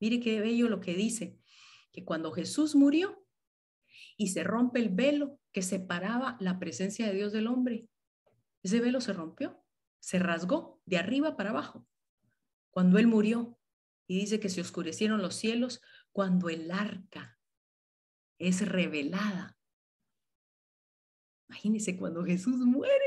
[0.00, 1.38] Mire qué bello lo que dice,
[1.92, 3.24] que cuando Jesús murió
[4.16, 7.88] y se rompe el velo que separaba la presencia de Dios del hombre,
[8.62, 9.62] ese velo se rompió,
[10.00, 11.86] se rasgó de arriba para abajo.
[12.70, 13.56] Cuando Él murió,
[14.06, 15.80] y dice que se oscurecieron los cielos,
[16.12, 17.38] cuando el arca
[18.38, 19.56] es revelada.
[21.48, 23.04] Imagínese cuando Jesús muere.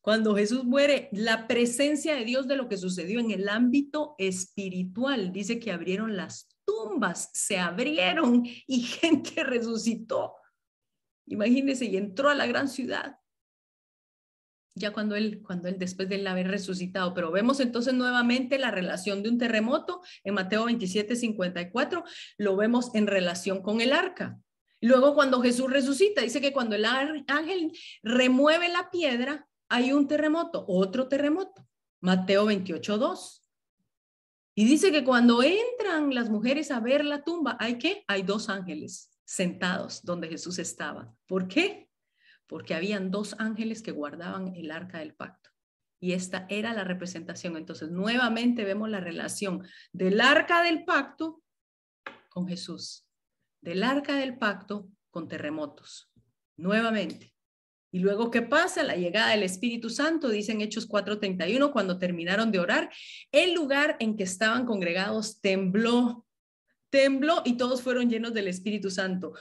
[0.00, 5.32] Cuando Jesús muere, la presencia de Dios de lo que sucedió en el ámbito espiritual,
[5.32, 10.34] dice que abrieron las tumbas, se abrieron y gente resucitó.
[11.26, 13.18] Imagínense, y entró a la gran ciudad.
[14.78, 18.70] Ya cuando él, cuando él después de él haber resucitado, pero vemos entonces nuevamente la
[18.70, 22.04] relación de un terremoto en Mateo 27, 54,
[22.38, 24.38] lo vemos en relación con el arca.
[24.80, 27.72] Luego cuando Jesús resucita, dice que cuando el ángel
[28.02, 31.66] remueve la piedra, hay un terremoto, otro terremoto.
[32.00, 33.42] Mateo 28, 2.
[34.54, 38.04] Y dice que cuando entran las mujeres a ver la tumba, ¿hay qué?
[38.06, 41.14] Hay dos ángeles sentados donde Jesús estaba.
[41.26, 41.87] ¿Por qué?
[42.48, 45.50] Porque habían dos ángeles que guardaban el arca del pacto.
[46.00, 47.56] Y esta era la representación.
[47.56, 51.42] Entonces, nuevamente vemos la relación del arca del pacto
[52.28, 53.06] con Jesús,
[53.60, 56.10] del arca del pacto con terremotos.
[56.56, 57.34] Nuevamente.
[57.90, 58.82] Y luego, ¿qué pasa?
[58.82, 62.90] La llegada del Espíritu Santo, dicen Hechos 4:31, cuando terminaron de orar,
[63.32, 66.27] el lugar en que estaban congregados tembló
[66.90, 69.32] tembló y todos fueron llenos del Espíritu Santo.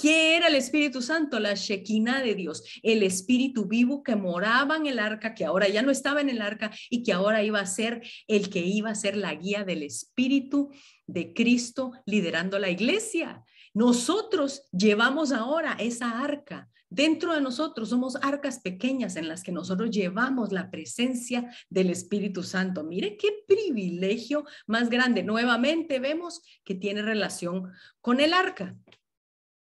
[0.00, 1.40] ¿Quién era el Espíritu Santo?
[1.40, 5.82] La Shekinah de Dios, el Espíritu vivo que moraba en el arca, que ahora ya
[5.82, 8.94] no estaba en el arca y que ahora iba a ser el que iba a
[8.94, 10.70] ser la guía del Espíritu
[11.06, 13.42] de Cristo liderando la iglesia.
[13.74, 19.90] Nosotros llevamos ahora esa arca Dentro de nosotros somos arcas pequeñas en las que nosotros
[19.90, 22.84] llevamos la presencia del Espíritu Santo.
[22.84, 25.22] Mire qué privilegio más grande.
[25.22, 27.72] Nuevamente vemos que tiene relación
[28.02, 28.76] con el arca.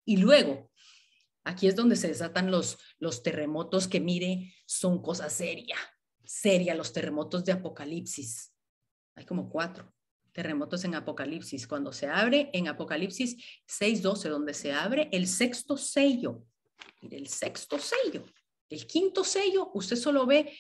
[0.05, 0.71] Y luego,
[1.43, 5.79] aquí es donde se desatan los, los terremotos que, mire, son cosa seria,
[6.23, 8.55] seria, los terremotos de Apocalipsis.
[9.17, 9.93] Hay como cuatro
[10.31, 11.67] terremotos en Apocalipsis.
[11.67, 13.35] Cuando se abre en Apocalipsis
[13.67, 16.47] 6.12, donde se abre el sexto sello
[17.11, 18.25] el sexto sello.
[18.69, 20.53] El quinto sello, usted solo ve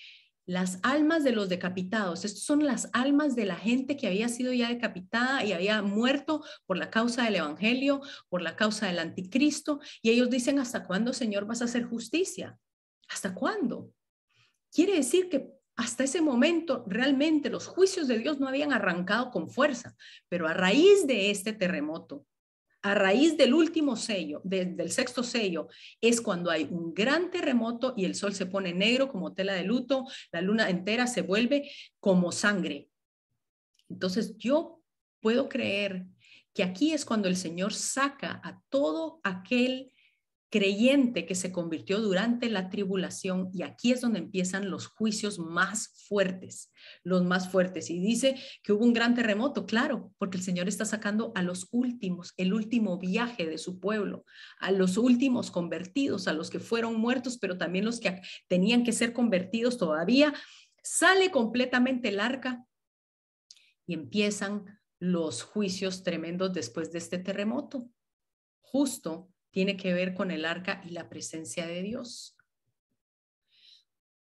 [0.46, 2.24] las almas de los decapitados.
[2.24, 6.44] Estas son las almas de la gente que había sido ya decapitada y había muerto
[6.66, 9.80] por la causa del Evangelio, por la causa del anticristo.
[10.02, 12.58] Y ellos dicen, ¿hasta cuándo, Señor, vas a hacer justicia?
[13.08, 13.92] ¿Hasta cuándo?
[14.72, 19.50] Quiere decir que hasta ese momento realmente los juicios de Dios no habían arrancado con
[19.50, 19.94] fuerza,
[20.28, 22.24] pero a raíz de este terremoto,
[22.82, 25.68] a raíz del último sello, del sexto sello,
[26.00, 29.64] es cuando hay un gran terremoto y el sol se pone negro como tela de
[29.64, 32.88] luto, la luna entera se vuelve como sangre.
[33.88, 34.80] Entonces yo
[35.20, 36.06] puedo creer
[36.54, 39.92] que aquí es cuando el Señor saca a todo aquel
[40.50, 46.04] creyente que se convirtió durante la tribulación y aquí es donde empiezan los juicios más
[46.08, 46.70] fuertes,
[47.02, 47.90] los más fuertes.
[47.90, 51.68] Y dice que hubo un gran terremoto, claro, porque el Señor está sacando a los
[51.72, 54.24] últimos, el último viaje de su pueblo,
[54.58, 58.92] a los últimos convertidos, a los que fueron muertos, pero también los que tenían que
[58.92, 60.32] ser convertidos todavía.
[60.82, 62.64] Sale completamente el arca
[63.84, 67.88] y empiezan los juicios tremendos después de este terremoto.
[68.60, 72.36] Justo tiene que ver con el arca y la presencia de Dios.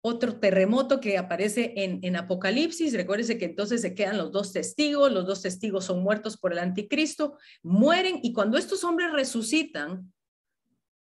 [0.03, 5.25] Otro terremoto que aparece en, Apocalipsis, recuérdese que entonces se quedan los dos testigos, los
[5.25, 10.11] dos testigos son muertos por el anticristo, mueren y cuando estos hombres resucitan,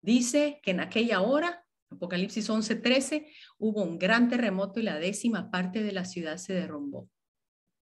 [0.01, 5.83] dice que en aquella hora, Apocalipsis 11:13, hubo un gran terremoto y la décima parte
[5.83, 7.09] de la ciudad se derrumbó.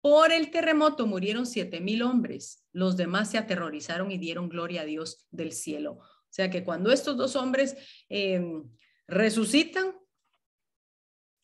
[0.01, 2.65] Por el terremoto murieron siete mil hombres.
[2.73, 6.01] Los demás se aterrorizaron y dieron gloria a Dios del cielo.
[6.36, 7.77] Sea que cuando estos dos hombres
[8.09, 8.61] em,
[9.07, 9.95] resucitan,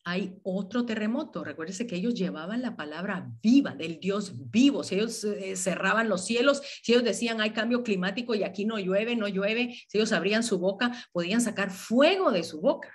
[0.04, 1.42] hay otro terremoto.
[1.42, 4.84] Recuérdese que ellos llevaban la palabra viva del Dios vivo.
[4.84, 8.78] Si ellos eh, cerraban los cielos, si ellos decían hay cambio climático y aquí no
[8.78, 12.94] llueve, no llueve, si ellos abrían su boca, podían sacar fuego de su boca.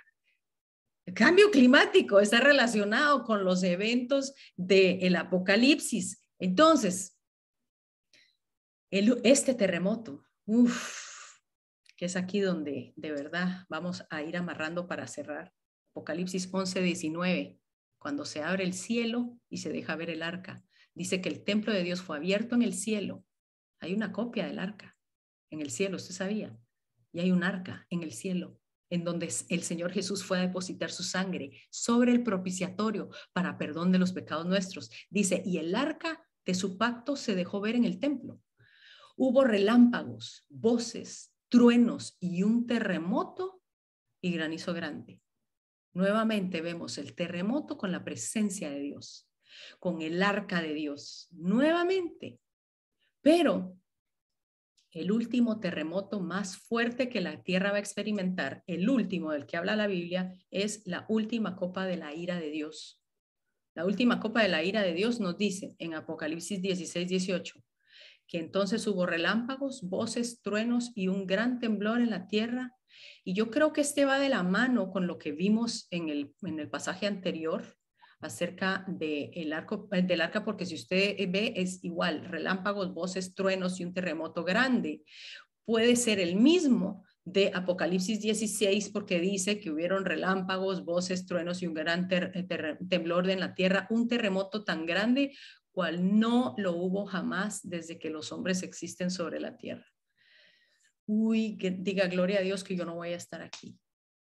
[1.04, 6.22] El cambio climático está relacionado con los eventos del apocalipsis.
[6.38, 7.18] Entonces,
[8.88, 11.07] este terremoto, uff,
[11.98, 15.52] que es aquí donde de verdad vamos a ir amarrando para cerrar.
[15.90, 17.58] Apocalipsis 11, 19,
[17.98, 20.62] cuando se abre el cielo y se deja ver el arca.
[20.94, 23.24] Dice que el templo de Dios fue abierto en el cielo.
[23.80, 24.96] Hay una copia del arca
[25.50, 26.56] en el cielo, usted sabía.
[27.12, 30.92] Y hay un arca en el cielo en donde el Señor Jesús fue a depositar
[30.92, 34.88] su sangre sobre el propiciatorio para perdón de los pecados nuestros.
[35.10, 38.40] Dice, y el arca de su pacto se dejó ver en el templo.
[39.16, 43.62] Hubo relámpagos, voces, truenos y un terremoto
[44.20, 45.20] y granizo grande.
[45.92, 49.28] Nuevamente vemos el terremoto con la presencia de Dios,
[49.78, 52.38] con el arca de Dios, nuevamente.
[53.20, 53.76] Pero
[54.92, 59.56] el último terremoto más fuerte que la tierra va a experimentar, el último del que
[59.56, 63.02] habla la Biblia, es la última copa de la ira de Dios.
[63.74, 67.62] La última copa de la ira de Dios nos dice en Apocalipsis 16, 18,
[68.28, 72.74] que entonces hubo relámpagos, voces, truenos y un gran temblor en la tierra.
[73.24, 76.34] Y yo creo que este va de la mano con lo que vimos en el,
[76.42, 77.76] en el pasaje anterior
[78.20, 83.80] acerca de arco, eh, del arca, porque si usted ve es igual, relámpagos, voces, truenos
[83.80, 85.02] y un terremoto grande.
[85.64, 91.66] Puede ser el mismo de Apocalipsis 16 porque dice que hubieron relámpagos, voces, truenos y
[91.66, 95.36] un gran temblor en la tierra, un terremoto tan grande
[96.00, 99.86] no lo hubo jamás desde que los hombres existen sobre la tierra.
[101.06, 103.78] Uy, que diga gloria a Dios que yo no voy a estar aquí.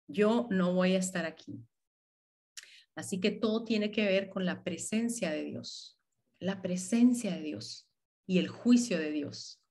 [0.08, 1.64] Yo no voy a estar aquí.
[2.94, 5.98] Así que todo tiene que ver con la presencia de Dios,
[6.38, 7.88] la presencia de Dios
[8.26, 9.62] y el juicio de Dios.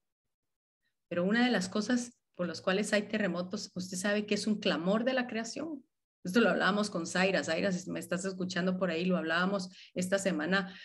[1.09, 4.59] Pero una de las cosas por las cuales hay terremotos, usted sabe que es un
[4.59, 5.83] clamor de la creación.
[6.23, 7.43] Esto lo hablábamos con Zaira.
[7.43, 10.75] Zaira, si me estás escuchando por ahí, lo hablábamos esta semana,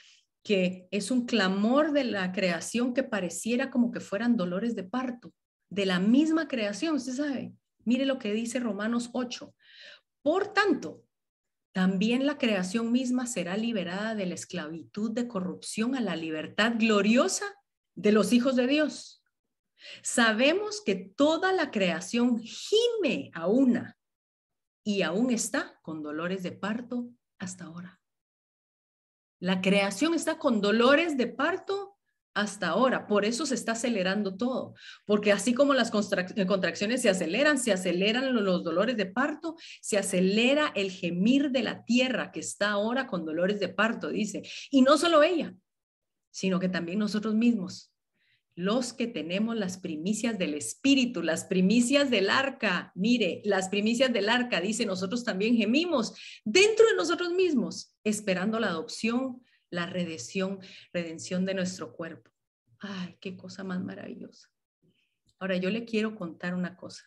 [0.42, 5.32] que es un clamor de la creación que pareciera como que fueran dolores de parto,
[5.68, 7.54] de la misma creación, usted sabe.
[7.84, 9.54] Mire lo que dice Romanos 8.
[10.22, 11.04] Por tanto,
[11.72, 17.46] también la creación misma será liberada de la esclavitud de corrupción a la libertad gloriosa
[17.94, 19.22] de los hijos de Dios.
[20.02, 23.96] Sabemos que toda la creación gime a una
[24.84, 27.99] y aún está con dolores de parto hasta ahora.
[29.40, 31.96] La creación está con dolores de parto
[32.34, 33.06] hasta ahora.
[33.06, 34.74] Por eso se está acelerando todo,
[35.04, 35.90] porque así como las
[36.36, 41.62] eh, contracciones se aceleran, se aceleran los dolores de parto, se acelera el gemir de
[41.62, 44.42] la tierra que está ahora con dolores de parto, dice.
[44.70, 45.54] Y no solo ella,
[46.30, 47.89] sino que también nosotros mismos.
[48.56, 54.28] Los que tenemos las primicias del Espíritu, las primicias del arca, mire, las primicias del
[54.28, 60.58] arca, dice, nosotros también gemimos dentro de nosotros mismos, esperando la adopción, la redención,
[60.92, 62.30] redención de nuestro cuerpo.
[62.80, 64.48] Ay, qué cosa más maravillosa.
[65.38, 67.04] Ahora yo le quiero contar una cosa.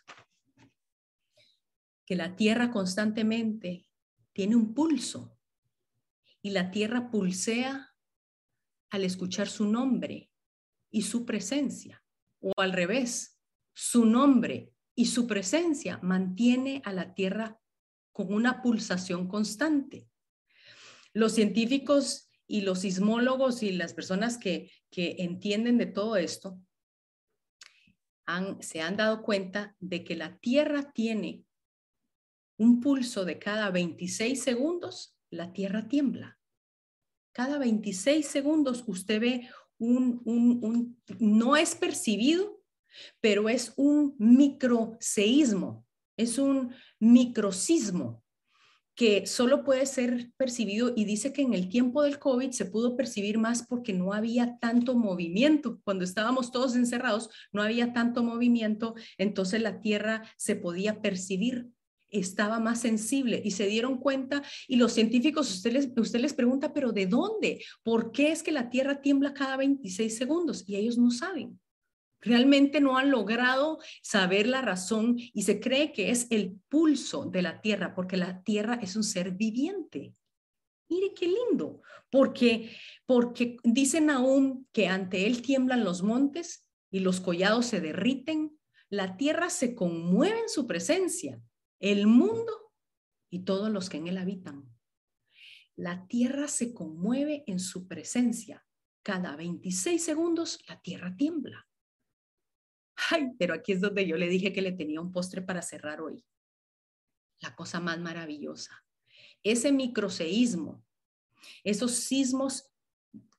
[2.06, 3.88] Que la tierra constantemente
[4.34, 5.38] tiene un pulso
[6.42, 7.96] y la tierra pulsea
[8.90, 10.33] al escuchar su nombre
[10.94, 12.02] y su presencia.
[12.40, 13.38] O al revés,
[13.74, 17.60] su nombre y su presencia mantiene a la tierra
[18.14, 20.08] con una pulsación constante.
[21.14, 26.62] Los científicos y los sismólogos y las personas que, entienden de todo esto
[28.60, 31.44] se han dado cuenta de que la Tierra tiene
[32.58, 36.38] un pulso de cada 26 segundos, la Tierra tiembla.
[37.32, 42.62] Cada 26 segundos usted ve un, un no es percibido,
[43.22, 45.86] pero es un microseísmo,
[46.18, 48.24] es un microsismo
[48.96, 52.96] que solo puede ser percibido y dice que en el tiempo del COVID se pudo
[52.96, 55.80] percibir más porque no había tanto movimiento.
[55.84, 61.70] Cuando estábamos todos encerrados, no había tanto movimiento, entonces la Tierra se podía percibir
[62.14, 66.74] estaba más sensible y se dieron cuenta y los científicos, usted les, usted les pregunta,
[66.74, 67.64] pero ¿de dónde?
[67.84, 70.64] ¿Por qué es que la Tierra tiembla cada 26 segundos?
[70.68, 71.60] Y ellos no saben.
[72.24, 77.42] Realmente no han logrado saber la razón y se cree que es el pulso de
[77.42, 80.14] la tierra, porque la tierra es un ser viviente.
[80.88, 87.20] Mire qué lindo, porque, porque dicen aún que ante él tiemblan los montes y los
[87.20, 88.58] collados se derriten,
[88.90, 91.42] la tierra se conmueve en su presencia,
[91.84, 92.72] el mundo
[93.30, 94.74] y todos los que en él habitan.
[95.76, 98.66] La tierra se conmueve en su presencia.
[99.04, 101.68] Cada 26 segundos la tierra tiembla.
[103.10, 106.00] Ay, pero aquí es donde yo le dije que le tenía un postre para cerrar
[106.00, 106.24] hoy.
[107.42, 108.86] La cosa más maravillosa.
[109.44, 110.86] Ese microseísmo,
[111.66, 112.72] esos sismos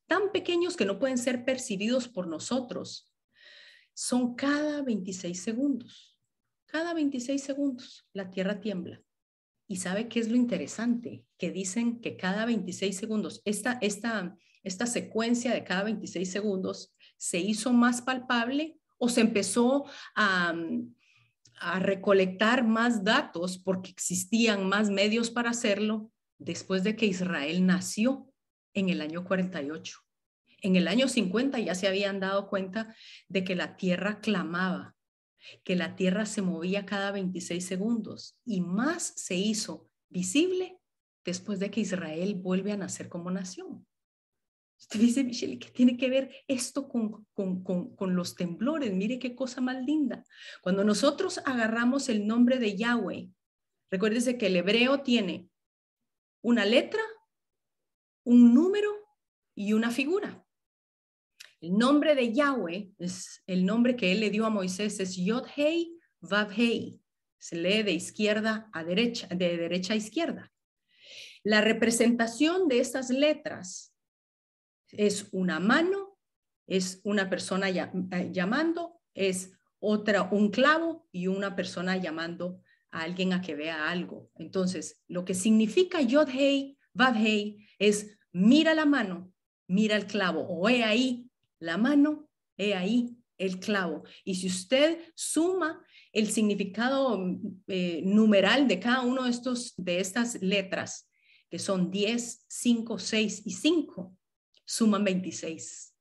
[0.06, 3.10] tan pequeños que no pueden ser percibidos por nosotros,
[3.94, 6.13] son cada 26 segundos.
[6.74, 9.00] Cada 26 segundos la Tierra tiembla.
[9.68, 11.24] ¿Y sabe qué es lo interesante?
[11.38, 17.38] Que dicen que cada 26 segundos, esta, esta, esta secuencia de cada 26 segundos se
[17.38, 19.84] hizo más palpable o se empezó
[20.16, 20.52] a,
[21.78, 28.28] recolectar más datos porque existían más medios para hacerlo después de que Israel nació
[28.72, 30.00] en el año 48.
[30.60, 32.96] En el año 50 ya se habían dado cuenta
[33.28, 34.93] de que la tierra clamaba,
[35.62, 40.78] que la tierra se movía cada 26 segundos y más se hizo visible
[41.24, 43.86] después de que Israel vuelve a nacer como nación.
[44.78, 48.92] Usted dice, Michelle, ¿qué tiene que ver esto con, con, los temblores?
[48.92, 50.24] Mire qué cosa más linda.
[50.62, 53.30] Cuando nosotros agarramos el nombre de Yahweh,
[53.90, 55.48] recuérdese que el hebreo tiene
[56.42, 57.00] una letra,
[58.24, 58.90] un número
[59.54, 60.43] y una figura.
[61.64, 65.98] El nombre de Yahweh es el nombre que él le dio a Moisés, es Yod-Hei,
[66.20, 67.00] Vav-Hei.
[67.38, 70.52] Se lee de izquierda a derecha, de derecha a izquierda.
[71.42, 73.94] La representación de estas letras
[74.88, 76.18] es una mano,
[76.66, 82.60] es una persona eh, llamando, es otra un clavo y una persona llamando
[82.90, 84.30] a alguien a que vea algo.
[84.34, 89.34] Entonces, lo que significa Yod Hei, Vav Hei es mira la mano
[89.66, 91.23] mira el clavo, o he ahí
[91.64, 94.04] la mano, he ahí el clavo.
[94.24, 97.18] Y si usted suma el significado
[97.66, 101.10] eh, numeral de cada uno de, estos, de estas letras,
[101.50, 104.16] que son 10, 5, 6 y 5,
[104.64, 105.94] suman 26.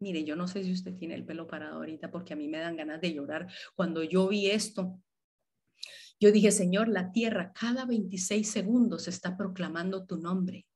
[0.00, 2.58] Mire, yo no sé si usted tiene el pelo parado ahorita porque a mí me
[2.58, 3.48] dan ganas de llorar.
[3.74, 5.00] Cuando yo vi esto,
[6.20, 10.66] yo dije, Señor, la tierra cada 26 segundos está proclamando tu nombre.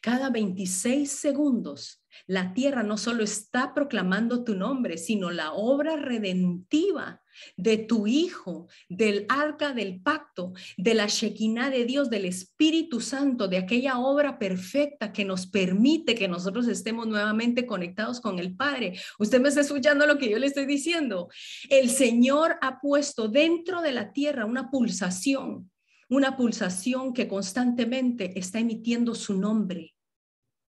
[0.00, 7.22] Cada 26 segundos, la tierra no solo está proclamando tu nombre, sino la obra redentiva
[7.56, 13.48] de tu Hijo, del arca del pacto, de la Shekinah de Dios, del Espíritu Santo,
[13.48, 18.98] de aquella obra perfecta que nos permite que nosotros estemos nuevamente conectados con el Padre.
[19.18, 21.28] Usted me está escuchando lo que yo le estoy diciendo.
[21.68, 25.70] El Señor ha puesto dentro de la tierra una pulsación
[26.10, 29.94] una pulsación que constantemente está emitiendo su nombre,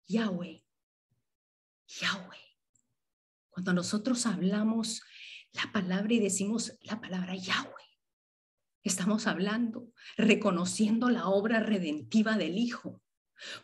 [0.07, 0.60] Yahweh,
[1.99, 2.37] Yahweh.
[3.49, 5.01] Cuando nosotros hablamos
[5.51, 7.71] la palabra y decimos la palabra Yahweh,
[8.83, 13.01] estamos hablando, reconociendo la obra redentiva del Hijo.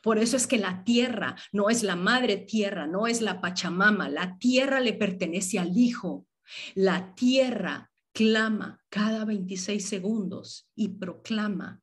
[0.01, 4.09] Por eso es que la tierra no es la madre tierra, no es la Pachamama,
[4.09, 6.27] la tierra le pertenece al Hijo.
[6.75, 11.81] La tierra clama cada 26 segundos y proclama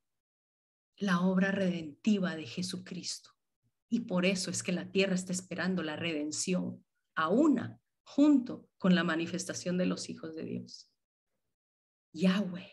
[0.96, 3.33] la obra redentiva de Jesucristo.
[3.94, 6.84] Y por eso es que la tierra está esperando la redención
[7.14, 10.90] a una junto con la manifestación de los hijos de Dios.
[12.12, 12.72] Yahweh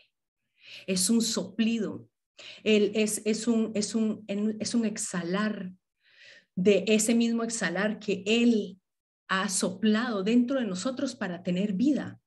[0.88, 2.10] es un soplido,
[2.64, 5.72] él es, es, un, es, un, es un exhalar
[6.56, 8.80] de ese mismo exhalar que Él
[9.28, 12.20] ha soplado dentro de nosotros para tener vida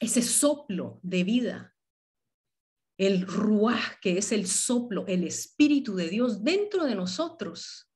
[0.00, 1.71] ese soplo de vida,
[3.06, 7.88] el ruaj, que es el soplo, el espíritu de Dios dentro de nosotros,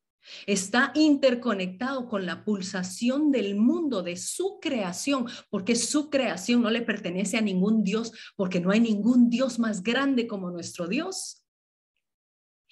[0.46, 6.82] está interconectado con la pulsación del mundo, de su creación, porque su creación no le
[6.82, 11.44] pertenece a ningún Dios, porque no hay ningún Dios más grande como nuestro Dios.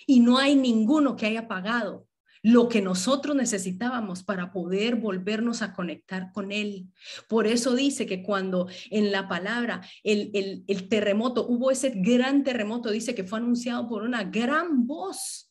[0.06, 2.08] Y no hay ninguno que haya pagado
[2.44, 6.88] lo que nosotros necesitábamos para poder volvernos a conectar con Él.
[7.26, 10.30] Por eso dice que cuando en la palabra el,
[10.68, 15.50] el, terremoto, hubo ese gran terremoto, dice que fue anunciado por una gran voz,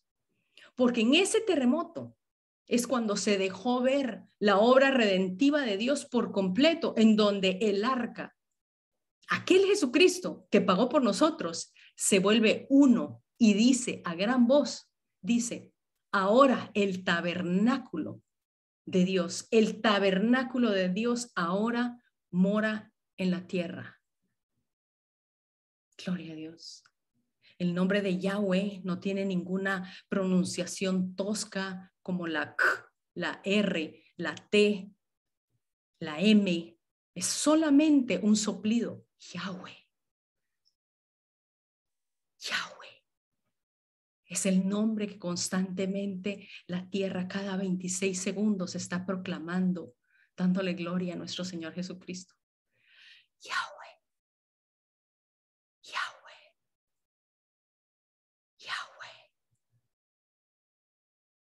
[0.75, 2.15] porque en ese terremoto
[2.67, 7.85] es cuando se dejó ver la obra redentiva de Dios por completo, en donde el
[7.85, 8.35] arca,
[9.29, 14.91] aquel Jesucristo que pagó por nosotros, se vuelve uno y dice a gran voz,
[15.21, 15.72] dice,
[16.13, 18.21] ahora el tabernáculo
[18.85, 22.01] de Dios, el tabernáculo de Dios ahora
[22.31, 23.99] mora en la tierra.
[25.97, 26.83] Gloria a Dios.
[27.57, 32.63] El nombre de Yahweh no tiene ninguna pronunciación tosca como la K,
[33.15, 34.91] la R, la T,
[35.99, 36.77] la M.
[37.15, 39.05] Es solamente un soplido.
[39.19, 39.82] Yahweh.
[44.33, 49.93] Es el nombre que constantemente la tierra cada 26 segundos está proclamando,
[50.35, 52.33] dándole gloria a nuestro Señor Jesucristo.
[53.41, 54.01] Yahweh.
[55.83, 56.55] Yahweh.
[58.57, 59.29] Yahweh.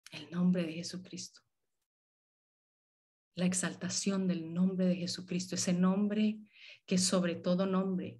[0.09, 1.41] El nombre de Jesucristo.
[3.36, 6.39] La exaltación del nombre de Jesucristo, ese nombre
[6.88, 8.19] que sobre todo nombre,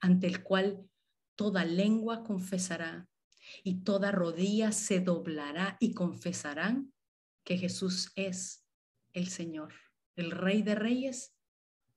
[0.00, 0.88] ante el cual
[1.36, 3.06] toda lengua confesará
[3.62, 6.92] y toda rodilla se doblará y confesarán
[7.44, 8.66] que Jesús es
[9.12, 9.74] el Señor,
[10.16, 11.36] el Rey de Reyes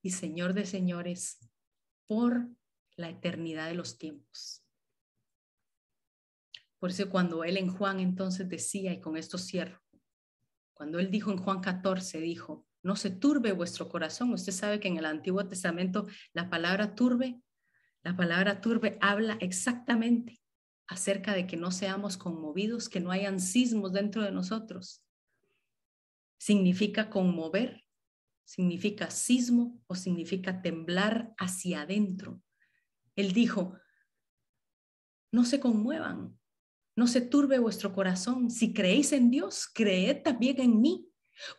[0.01, 1.39] y Señor de Señores
[2.08, 2.49] por
[2.95, 4.64] la eternidad de los tiempos.
[6.80, 9.82] Por eso cuando él en Juan entonces decía, y con esto cierro,
[10.74, 14.34] cuando él dijo en Juan 14, dijo, no se turbe vuestro corazón.
[14.34, 17.41] Usted sabe que en el Antiguo Testamento la palabra turbe,
[18.04, 20.43] la palabra turbe habla exactamente
[20.94, 25.04] acerca de que no seamos conmovidos, que no hayan sismos dentro de nosotros.
[26.38, 27.84] Significa conmover,
[28.44, 32.41] significa sismo o significa temblar hacia adentro.
[33.16, 33.78] Él dijo,
[35.32, 36.39] no se conmuevan,
[36.96, 38.52] no se turbe vuestro corazón.
[38.52, 41.10] Si creéis en Dios, creed también en mí,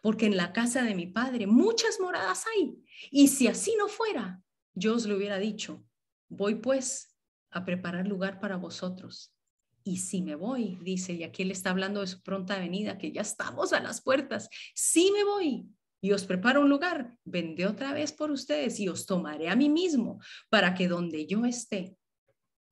[0.02, 2.80] porque en la casa de mi Padre muchas moradas hay.
[3.10, 4.42] Y si así no fuera,
[4.74, 5.84] yo os lo hubiera dicho,
[6.28, 7.13] voy pues
[7.54, 9.34] a preparar lugar para vosotros.
[9.82, 13.12] Y si me voy, dice, y aquí él está hablando de su pronta venida, que
[13.12, 15.66] ya estamos a las puertas, si me voy
[16.02, 19.70] y os preparo un lugar, vendré otra vez por ustedes y os tomaré a mí
[19.70, 21.96] mismo para que donde yo esté,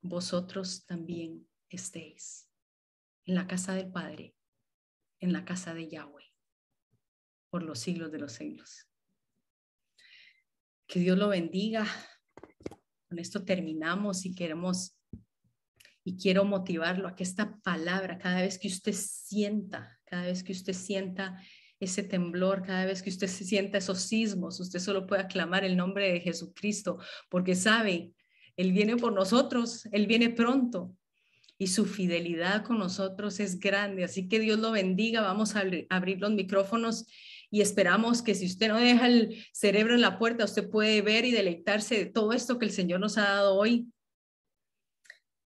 [0.02, 2.50] vosotros también estéis.
[3.24, 4.34] En la casa del Padre
[5.22, 6.34] en la casa de Yahweh
[7.48, 8.88] por los siglos de los siglos.
[10.86, 11.86] Que Dios lo bendiga.
[13.12, 14.96] Con esto terminamos y queremos
[16.02, 20.52] y quiero motivarlo a que esta palabra, cada vez que usted sienta, cada vez que
[20.52, 21.38] usted sienta
[21.78, 25.76] ese temblor, cada vez que usted se sienta esos sismos, usted solo puede aclamar el
[25.76, 28.14] nombre de Jesucristo, porque sabe,
[28.56, 30.96] Él viene por nosotros, Él viene pronto
[31.58, 34.04] y su fidelidad con nosotros es grande.
[34.04, 35.20] Así que Dios lo bendiga.
[35.20, 37.04] Vamos a abrir los micrófonos
[37.52, 41.26] y esperamos que si usted no deja el cerebro en la puerta, usted puede ver
[41.26, 43.92] y deleitarse de todo esto que el Señor nos ha dado hoy.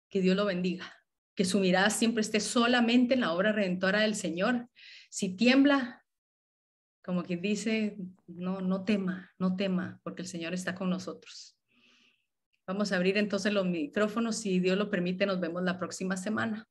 [0.09, 0.95] Que Dios lo bendiga.
[1.35, 4.69] Que su mirada siempre esté solamente en la obra redentora del Señor.
[5.11, 6.07] Si tiembla,
[7.05, 7.97] como quien dice,
[8.29, 11.59] no, no tema, no tema, porque el Señor está con nosotros.
[12.65, 14.37] Vamos a abrir entonces los micrófonos.
[14.37, 16.69] Si Dios lo permite, nos vemos la próxima semana.